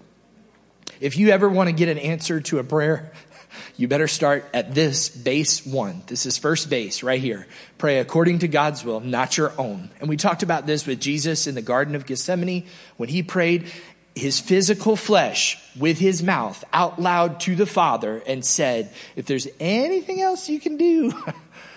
If 0.99 1.17
you 1.17 1.29
ever 1.29 1.47
want 1.49 1.67
to 1.67 1.73
get 1.73 1.89
an 1.89 1.97
answer 1.97 2.41
to 2.41 2.59
a 2.59 2.63
prayer, 2.63 3.11
you 3.77 3.87
better 3.87 4.07
start 4.07 4.45
at 4.53 4.73
this 4.73 5.09
base 5.09 5.65
one. 5.65 6.03
This 6.07 6.25
is 6.25 6.37
first 6.37 6.69
base 6.69 7.03
right 7.03 7.21
here. 7.21 7.47
Pray 7.77 7.99
according 7.99 8.39
to 8.39 8.47
God's 8.47 8.83
will, 8.83 8.99
not 8.99 9.37
your 9.37 9.53
own. 9.57 9.89
And 9.99 10.09
we 10.09 10.17
talked 10.17 10.43
about 10.43 10.65
this 10.65 10.85
with 10.85 10.99
Jesus 10.99 11.47
in 11.47 11.55
the 11.55 11.61
Garden 11.61 11.95
of 11.95 12.05
Gethsemane 12.05 12.65
when 12.97 13.09
he 13.09 13.23
prayed 13.23 13.71
his 14.15 14.39
physical 14.39 14.95
flesh 14.95 15.61
with 15.77 15.99
his 15.99 16.23
mouth 16.23 16.63
out 16.73 16.99
loud 16.99 17.39
to 17.41 17.55
the 17.55 17.65
Father 17.65 18.21
and 18.25 18.43
said, 18.43 18.91
If 19.15 19.25
there's 19.25 19.47
anything 19.59 20.21
else 20.21 20.49
you 20.49 20.59
can 20.59 20.77
do, 20.77 21.13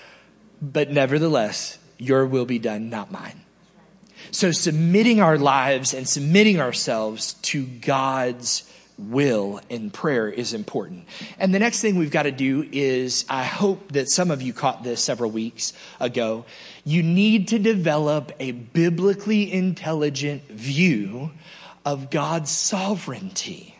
but 0.62 0.90
nevertheless, 0.90 1.78
your 1.98 2.26
will 2.26 2.46
be 2.46 2.58
done, 2.58 2.88
not 2.88 3.12
mine. 3.12 3.42
So 4.30 4.52
submitting 4.52 5.20
our 5.20 5.38
lives 5.38 5.92
and 5.92 6.08
submitting 6.08 6.60
ourselves 6.60 7.34
to 7.34 7.66
God's 7.66 8.69
will 9.08 9.60
in 9.68 9.90
prayer 9.90 10.28
is 10.28 10.52
important. 10.52 11.06
And 11.38 11.54
the 11.54 11.58
next 11.58 11.80
thing 11.80 11.96
we've 11.96 12.10
got 12.10 12.24
to 12.24 12.32
do 12.32 12.68
is, 12.70 13.24
I 13.28 13.44
hope 13.44 13.92
that 13.92 14.08
some 14.08 14.30
of 14.30 14.42
you 14.42 14.52
caught 14.52 14.82
this 14.82 15.02
several 15.02 15.30
weeks 15.30 15.72
ago. 15.98 16.44
You 16.84 17.02
need 17.02 17.48
to 17.48 17.58
develop 17.58 18.32
a 18.38 18.52
biblically 18.52 19.52
intelligent 19.52 20.48
view 20.48 21.30
of 21.84 22.10
God's 22.10 22.50
sovereignty. 22.50 23.76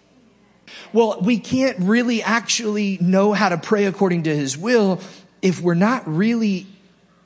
Well, 0.93 1.21
we 1.21 1.39
can't 1.39 1.79
really 1.81 2.23
actually 2.23 2.99
know 3.01 3.33
how 3.33 3.51
to 3.51 3.59
pray 3.59 3.85
according 3.85 4.25
to 4.25 4.35
his 4.35 4.57
will 4.57 5.01
if 5.43 5.61
we're 5.61 5.75
not 5.75 6.07
really 6.09 6.67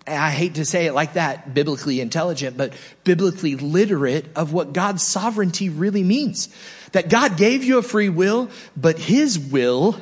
I 0.07 0.31
hate 0.31 0.57
to 0.57 0.67
say 0.67 0.87
it 0.87 0.93
like 0.93 1.15
that, 1.15 1.55
biblically 1.55 2.01
intelligent, 2.01 2.57
but 2.57 2.75
biblically 3.05 3.57
literate 3.57 4.27
of 4.37 4.53
what 4.53 4.75
God's 4.75 5.03
sovereignty 5.03 5.71
really 5.71 6.03
means. 6.03 6.55
That 6.95 7.09
God 7.09 7.37
gave 7.37 7.65
you 7.65 7.79
a 7.79 7.83
free 7.83 8.09
will, 8.09 8.51
but 8.77 8.99
His 8.99 9.37
will 9.37 10.01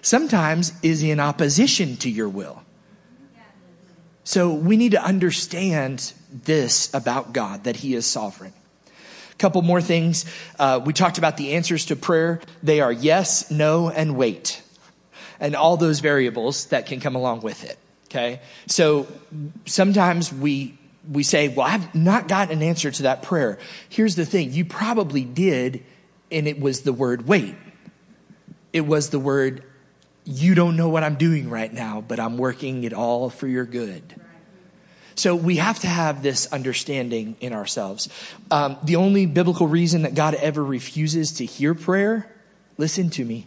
sometimes 0.00 0.72
is 0.80 1.02
in 1.02 1.18
opposition 1.18 1.96
to 1.98 2.08
your 2.08 2.28
will. 2.28 2.62
So 4.22 4.52
we 4.52 4.76
need 4.76 4.92
to 4.92 5.02
understand 5.02 6.12
this 6.30 6.94
about 6.94 7.32
God, 7.32 7.64
that 7.64 7.74
He 7.74 7.94
is 7.94 8.06
sovereign. 8.06 8.52
A 9.32 9.36
couple 9.36 9.60
more 9.62 9.80
things. 9.80 10.24
Uh, 10.56 10.80
we 10.84 10.92
talked 10.92 11.18
about 11.18 11.36
the 11.36 11.54
answers 11.54 11.86
to 11.86 11.96
prayer. 11.96 12.40
They 12.62 12.80
are 12.80 12.92
yes, 12.92 13.50
no, 13.50 13.90
and 13.90 14.16
wait. 14.16 14.62
And 15.40 15.56
all 15.56 15.76
those 15.76 15.98
variables 15.98 16.66
that 16.66 16.86
can 16.86 17.00
come 17.00 17.16
along 17.16 17.40
with 17.40 17.64
it. 17.64 17.76
Okay. 18.04 18.40
So 18.68 19.08
sometimes 19.66 20.32
we, 20.32 20.78
we 21.10 21.24
say, 21.24 21.48
well, 21.48 21.66
I've 21.66 21.92
not 21.92 22.28
gotten 22.28 22.58
an 22.58 22.62
answer 22.62 22.92
to 22.92 23.02
that 23.02 23.22
prayer. 23.22 23.58
Here's 23.88 24.14
the 24.14 24.24
thing. 24.24 24.52
You 24.52 24.64
probably 24.64 25.24
did, 25.24 25.82
and 26.30 26.46
it 26.48 26.60
was 26.60 26.82
the 26.82 26.92
word 26.92 27.26
wait. 27.26 27.54
It 28.72 28.82
was 28.82 29.10
the 29.10 29.18
word, 29.18 29.64
you 30.24 30.54
don't 30.54 30.76
know 30.76 30.88
what 30.88 31.02
I'm 31.02 31.16
doing 31.16 31.50
right 31.50 31.72
now, 31.72 32.04
but 32.06 32.20
I'm 32.20 32.38
working 32.38 32.84
it 32.84 32.92
all 32.92 33.30
for 33.30 33.48
your 33.48 33.64
good. 33.64 34.14
So 35.16 35.34
we 35.34 35.56
have 35.56 35.80
to 35.80 35.86
have 35.86 36.22
this 36.22 36.50
understanding 36.52 37.36
in 37.40 37.52
ourselves. 37.52 38.08
Um, 38.50 38.78
the 38.82 38.96
only 38.96 39.26
biblical 39.26 39.66
reason 39.66 40.02
that 40.02 40.14
God 40.14 40.34
ever 40.34 40.64
refuses 40.64 41.32
to 41.32 41.44
hear 41.44 41.74
prayer, 41.74 42.34
listen 42.78 43.10
to 43.10 43.24
me, 43.24 43.46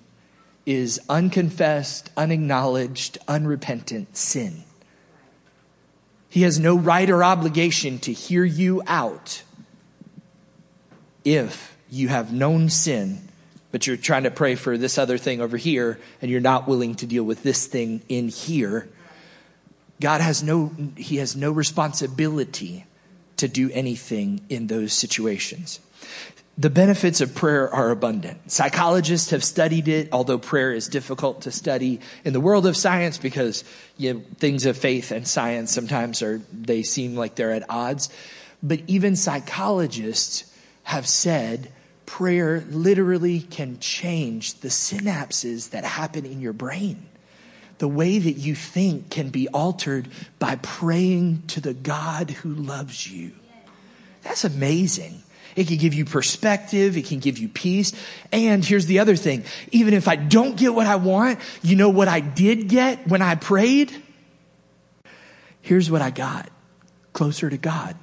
is 0.65 1.00
unconfessed, 1.10 2.12
unacknowledged, 2.15 3.17
unrepentant 3.28 4.15
sin. 4.15 4.63
He 6.30 6.43
has 6.43 6.60
no 6.60 6.76
right 6.76 7.10
or 7.10 7.24
obligation 7.24 8.00
to 8.00 8.13
hear 8.13 8.43
you 8.43 8.82
out 8.88 9.43
if 11.24 11.73
you 11.94 12.08
have 12.08 12.34
known 12.34 12.70
sin, 12.70 13.20
but 13.72 13.86
you're 13.86 13.98
trying 13.98 14.24
to 14.24 14.32
pray 14.32 14.56
for 14.56 14.78
this 14.78 14.98
other 14.98 15.18
thing 15.18 15.42
over 15.42 15.58
here 15.58 16.00
and 16.22 16.32
you're 16.32 16.42
not 16.42 16.68
willing 16.68 16.96
to 16.96 17.06
deal 17.06 17.24
with 17.24 17.44
this 17.44 17.68
thing 17.68 18.02
in 18.10 18.30
here. 18.30 18.90
God 20.02 20.20
has 20.20 20.42
no, 20.42 20.72
he 20.98 21.18
has 21.18 21.36
no 21.36 21.52
responsibility 21.52 22.86
to 23.38 23.48
do 23.48 23.70
anything 23.72 24.42
in 24.50 24.68
those 24.68 24.92
situations. 24.92 25.80
The 26.58 26.70
benefits 26.70 27.22
of 27.22 27.36
prayer 27.36 27.72
are 27.72 27.92
abundant. 27.92 28.52
Psychologists 28.52 29.30
have 29.30 29.44
studied 29.44 29.88
it, 29.88 30.10
although 30.12 30.38
prayer 30.38 30.72
is 30.72 30.88
difficult 30.88 31.42
to 31.44 31.52
study 31.52 32.00
in 32.26 32.34
the 32.34 32.40
world 32.40 32.66
of 32.66 32.76
science 32.76 33.18
because 33.18 33.64
you 33.98 34.14
know, 34.14 34.22
things 34.38 34.66
of 34.66 34.78
faith 34.78 35.12
and 35.12 35.28
science 35.28 35.72
sometimes 35.72 36.22
are, 36.22 36.42
they 36.52 36.84
seem 36.84 37.16
like 37.16 37.36
they're 37.36 37.52
at 37.52 37.70
odds. 37.70 38.10
But 38.62 38.82
even 38.88 39.16
psychologists 39.16 40.52
have 40.84 41.08
said 41.08 41.72
prayer 42.13 42.63
literally 42.69 43.39
can 43.39 43.80
change 43.80 44.54
the 44.60 44.67
synapses 44.67 45.71
that 45.71 45.84
happen 45.84 46.28
in 46.28 46.39
your 46.41 46.54
brain. 46.54 47.04
The 47.80 47.88
way 47.88 48.19
that 48.19 48.34
you 48.34 48.54
think 48.54 49.10
can 49.10 49.30
be 49.30 49.47
altered 49.47 50.08
by 50.38 50.58
praying 50.58 51.41
to 51.47 51.60
the 51.60 51.73
God 51.73 52.30
who 52.30 52.54
loves 52.54 53.12
you. 53.12 53.32
That's 54.21 54.43
amazing. 54.43 55.23
It 55.56 55.65
can 55.65 55.78
give 55.78 55.95
you 55.95 56.06
perspective. 56.06 56.97
It 56.97 57.08
can 57.08 57.17
give 57.17 57.39
you 57.39 57.49
peace. 57.49 57.93
And 58.32 58.63
here's 58.63 58.86
the 58.86 58.99
other 58.99 59.15
thing. 59.15 59.43
Even 59.71 59.95
if 59.95 60.08
I 60.08 60.15
don't 60.15 60.56
get 60.56 60.76
what 60.76 60.86
I 60.86 60.97
want, 60.97 61.39
you 61.63 61.76
know 61.76 61.89
what 61.89 62.08
I 62.08 62.19
did 62.19 62.67
get 62.67 63.08
when 63.08 63.23
I 63.23 63.34
prayed? 63.34 63.91
Here's 65.62 65.89
what 65.89 66.04
I 66.04 66.12
got. 66.12 66.47
Closer 67.12 67.49
to 67.49 67.58
God. 67.58 67.95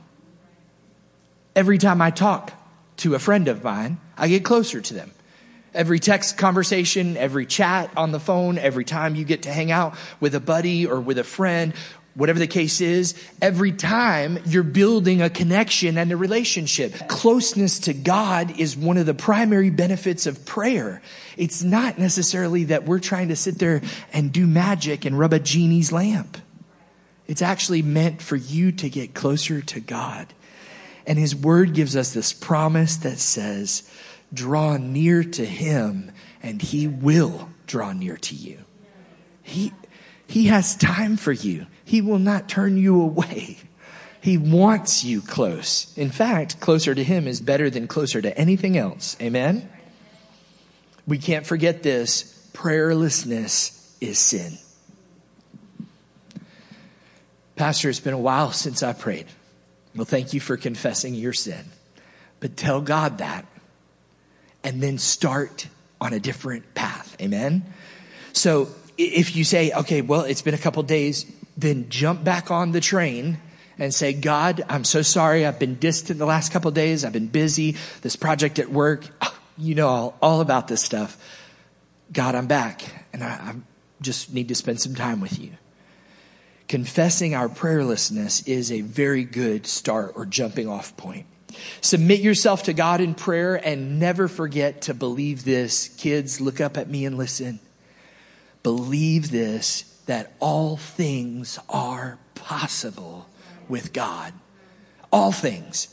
Every 1.55 1.79
time 1.79 2.03
I 2.03 2.11
talk 2.11 2.55
to 3.01 3.15
a 3.15 3.19
friend 3.19 3.49
of 3.49 3.63
mine, 3.63 3.99
I 4.17 4.29
get 4.29 4.45
closer 4.45 4.81
to 4.81 4.95
them. 4.95 5.13
Every 5.73 6.01
text 6.01 6.37
conversation, 6.37 7.17
every 7.17 7.47
chat 7.47 7.91
on 7.97 8.11
the 8.11 8.19
phone, 8.19 8.59
every 8.59 8.85
time 8.85 9.15
you 9.15 9.25
get 9.25 9.43
to 9.43 9.53
hang 9.53 9.71
out 9.71 9.95
with 10.19 10.35
a 10.35 10.41
buddy 10.41 10.87
or 10.87 11.01
with 11.01 11.19
a 11.19 11.25
friend 11.25 11.75
whatever 12.15 12.39
the 12.39 12.47
case 12.47 12.81
is, 12.81 13.15
every 13.41 13.73
time 13.73 14.39
you're 14.47 14.63
building 14.63 15.23
a 15.23 15.31
connection 15.31 15.97
and 15.97 16.11
a 16.11 16.17
relationship. 16.17 17.09
Closeness 17.09 17.79
to 17.81 17.95
God 17.95 18.59
is 18.59 18.77
one 18.77 18.97
of 18.97 19.07
the 19.07 19.15
primary 19.15 19.71
benefits 19.71 20.27
of 20.27 20.45
prayer. 20.45 21.01
It's 21.37 21.63
not 21.63 21.99
necessarily 21.99 22.65
that 22.65 22.85
we're 22.85 22.99
trying 22.99 23.29
to 23.29 23.37
sit 23.37 23.59
there 23.59 23.83
and 24.13 24.33
do 24.33 24.47
magic 24.47 25.05
and 25.05 25.19
rub 25.19 25.33
a 25.33 25.39
genie's 25.39 25.93
lamp. 25.93 26.37
It's 27.27 27.43
actually 27.43 27.83
meant 27.83 28.21
for 28.21 28.37
you 28.37 28.73
to 28.73 28.91
get 28.91 29.15
closer 29.15 29.61
to 29.63 29.81
God. 29.81 30.27
And 31.07 31.19
His 31.19 31.35
Word 31.35 31.75
gives 31.75 31.97
us 31.97 32.13
this 32.13 32.33
promise 32.33 32.97
that 32.99 33.19
says, 33.19 33.91
draw 34.33 34.77
near 34.77 35.25
to 35.25 35.45
Him 35.45 36.13
and 36.43 36.63
He 36.63 36.87
will 36.87 37.49
draw 37.67 37.93
near 37.93 38.17
to 38.17 38.35
you. 38.35 38.59
He, 39.43 39.73
he 40.27 40.47
has 40.47 40.77
time 40.77 41.17
for 41.17 41.33
you. 41.33 41.67
He 41.85 42.01
will 42.01 42.19
not 42.19 42.49
turn 42.49 42.77
you 42.77 43.01
away. 43.01 43.59
He 44.21 44.37
wants 44.37 45.03
you 45.03 45.23
close. 45.23 45.93
In 45.97 46.11
fact, 46.11 46.61
closer 46.61 46.95
to 46.95 47.03
Him 47.03 47.27
is 47.27 47.41
better 47.41 47.71
than 47.71 47.89
closer 47.89 48.21
to 48.21 48.37
anything 48.39 48.77
else. 48.77 49.17
Amen? 49.21 49.69
We 51.07 51.19
can't 51.19 51.47
forget 51.47 51.83
this. 51.83 52.49
Prayerlessness 52.53 53.97
is 54.01 54.19
sin. 54.19 54.59
Pastor, 57.57 57.89
it's 57.89 58.01
been 58.01 58.15
a 58.15 58.19
while 58.19 58.53
since 58.53 58.83
I 58.83 58.93
prayed. 58.93 59.27
Well, 59.95 60.05
thank 60.05 60.33
you 60.33 60.41
for 60.41 60.57
confessing 60.57 61.15
your 61.15 61.33
sin. 61.33 61.65
But 62.39 62.57
tell 62.57 62.81
God 62.81 63.19
that 63.19 63.47
and 64.63 64.83
then 64.83 64.99
start 64.99 65.69
on 66.01 66.13
a 66.13 66.21
different 66.21 66.75
path. 66.75 67.17
Amen? 67.21 67.65
So 68.33 68.69
if 68.97 69.37
you 69.37 69.45
say, 69.45 69.73
okay, 69.73 70.01
well, 70.01 70.23
it's 70.23 70.43
been 70.43 70.55
a 70.55 70.59
couple 70.59 70.83
days, 70.83 71.31
then 71.57 71.89
jump 71.89 72.25
back 72.25 72.51
on 72.51 72.73
the 72.73 72.81
train 72.81 73.39
and 73.79 73.95
say, 73.95 74.13
God, 74.13 74.63
I'm 74.69 74.85
so 74.85 75.03
sorry. 75.03 75.47
I've 75.47 75.59
been 75.59 75.77
distant 75.77 76.19
the 76.19 76.27
last 76.27 76.53
couple 76.53 76.71
days. 76.71 77.05
I've 77.05 77.13
been 77.13 77.29
busy. 77.29 77.77
This 78.03 78.17
project 78.17 78.59
at 78.59 78.71
work, 78.71 79.07
ah, 79.23 79.35
you 79.57 79.75
know 79.75 79.89
all, 79.89 80.19
all 80.23 80.41
about 80.41 80.69
this 80.69 80.83
stuff. 80.83 81.19
God, 82.13 82.35
I'm 82.35 82.47
back 82.47 82.83
and 83.13 83.25
I, 83.25 83.29
I 83.29 83.55
just 84.01 84.33
need 84.33 84.49
to 84.49 84.55
spend 84.55 84.81
some 84.81 84.95
time 84.95 85.21
with 85.21 85.39
you. 85.39 85.53
Confessing 86.71 87.35
our 87.35 87.49
prayerlessness 87.49 88.47
is 88.47 88.71
a 88.71 88.83
very 88.83 89.25
good 89.25 89.67
start 89.67 90.13
or 90.15 90.25
jumping 90.25 90.69
off 90.69 90.97
point. 90.97 91.27
Submit 91.81 92.21
yourself 92.21 92.63
to 92.63 92.73
God 92.73 93.01
in 93.01 93.17
prayer 93.17 93.57
and 93.57 93.99
never 93.99 94.29
forget 94.29 94.83
to 94.83 94.95
believe 94.95 95.45
this. 95.45 95.89
Kids, 95.89 96.41
look 96.41 96.61
up 96.61 96.77
at 96.77 96.89
me 96.89 97.05
and 97.05 97.19
listen. 97.19 97.59
Believe 98.63 99.33
this 99.33 99.83
that 100.07 100.33
all 100.39 100.77
things 100.77 101.59
are 101.69 102.21
possible 102.37 103.27
with 103.69 103.93
God. 103.93 104.33
All 105.13 105.33
things. 105.33 105.89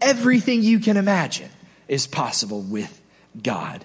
Everything 0.00 0.62
you 0.62 0.78
can 0.78 0.96
imagine 0.96 1.50
is 1.88 2.06
possible 2.06 2.62
with 2.62 3.02
God. 3.42 3.84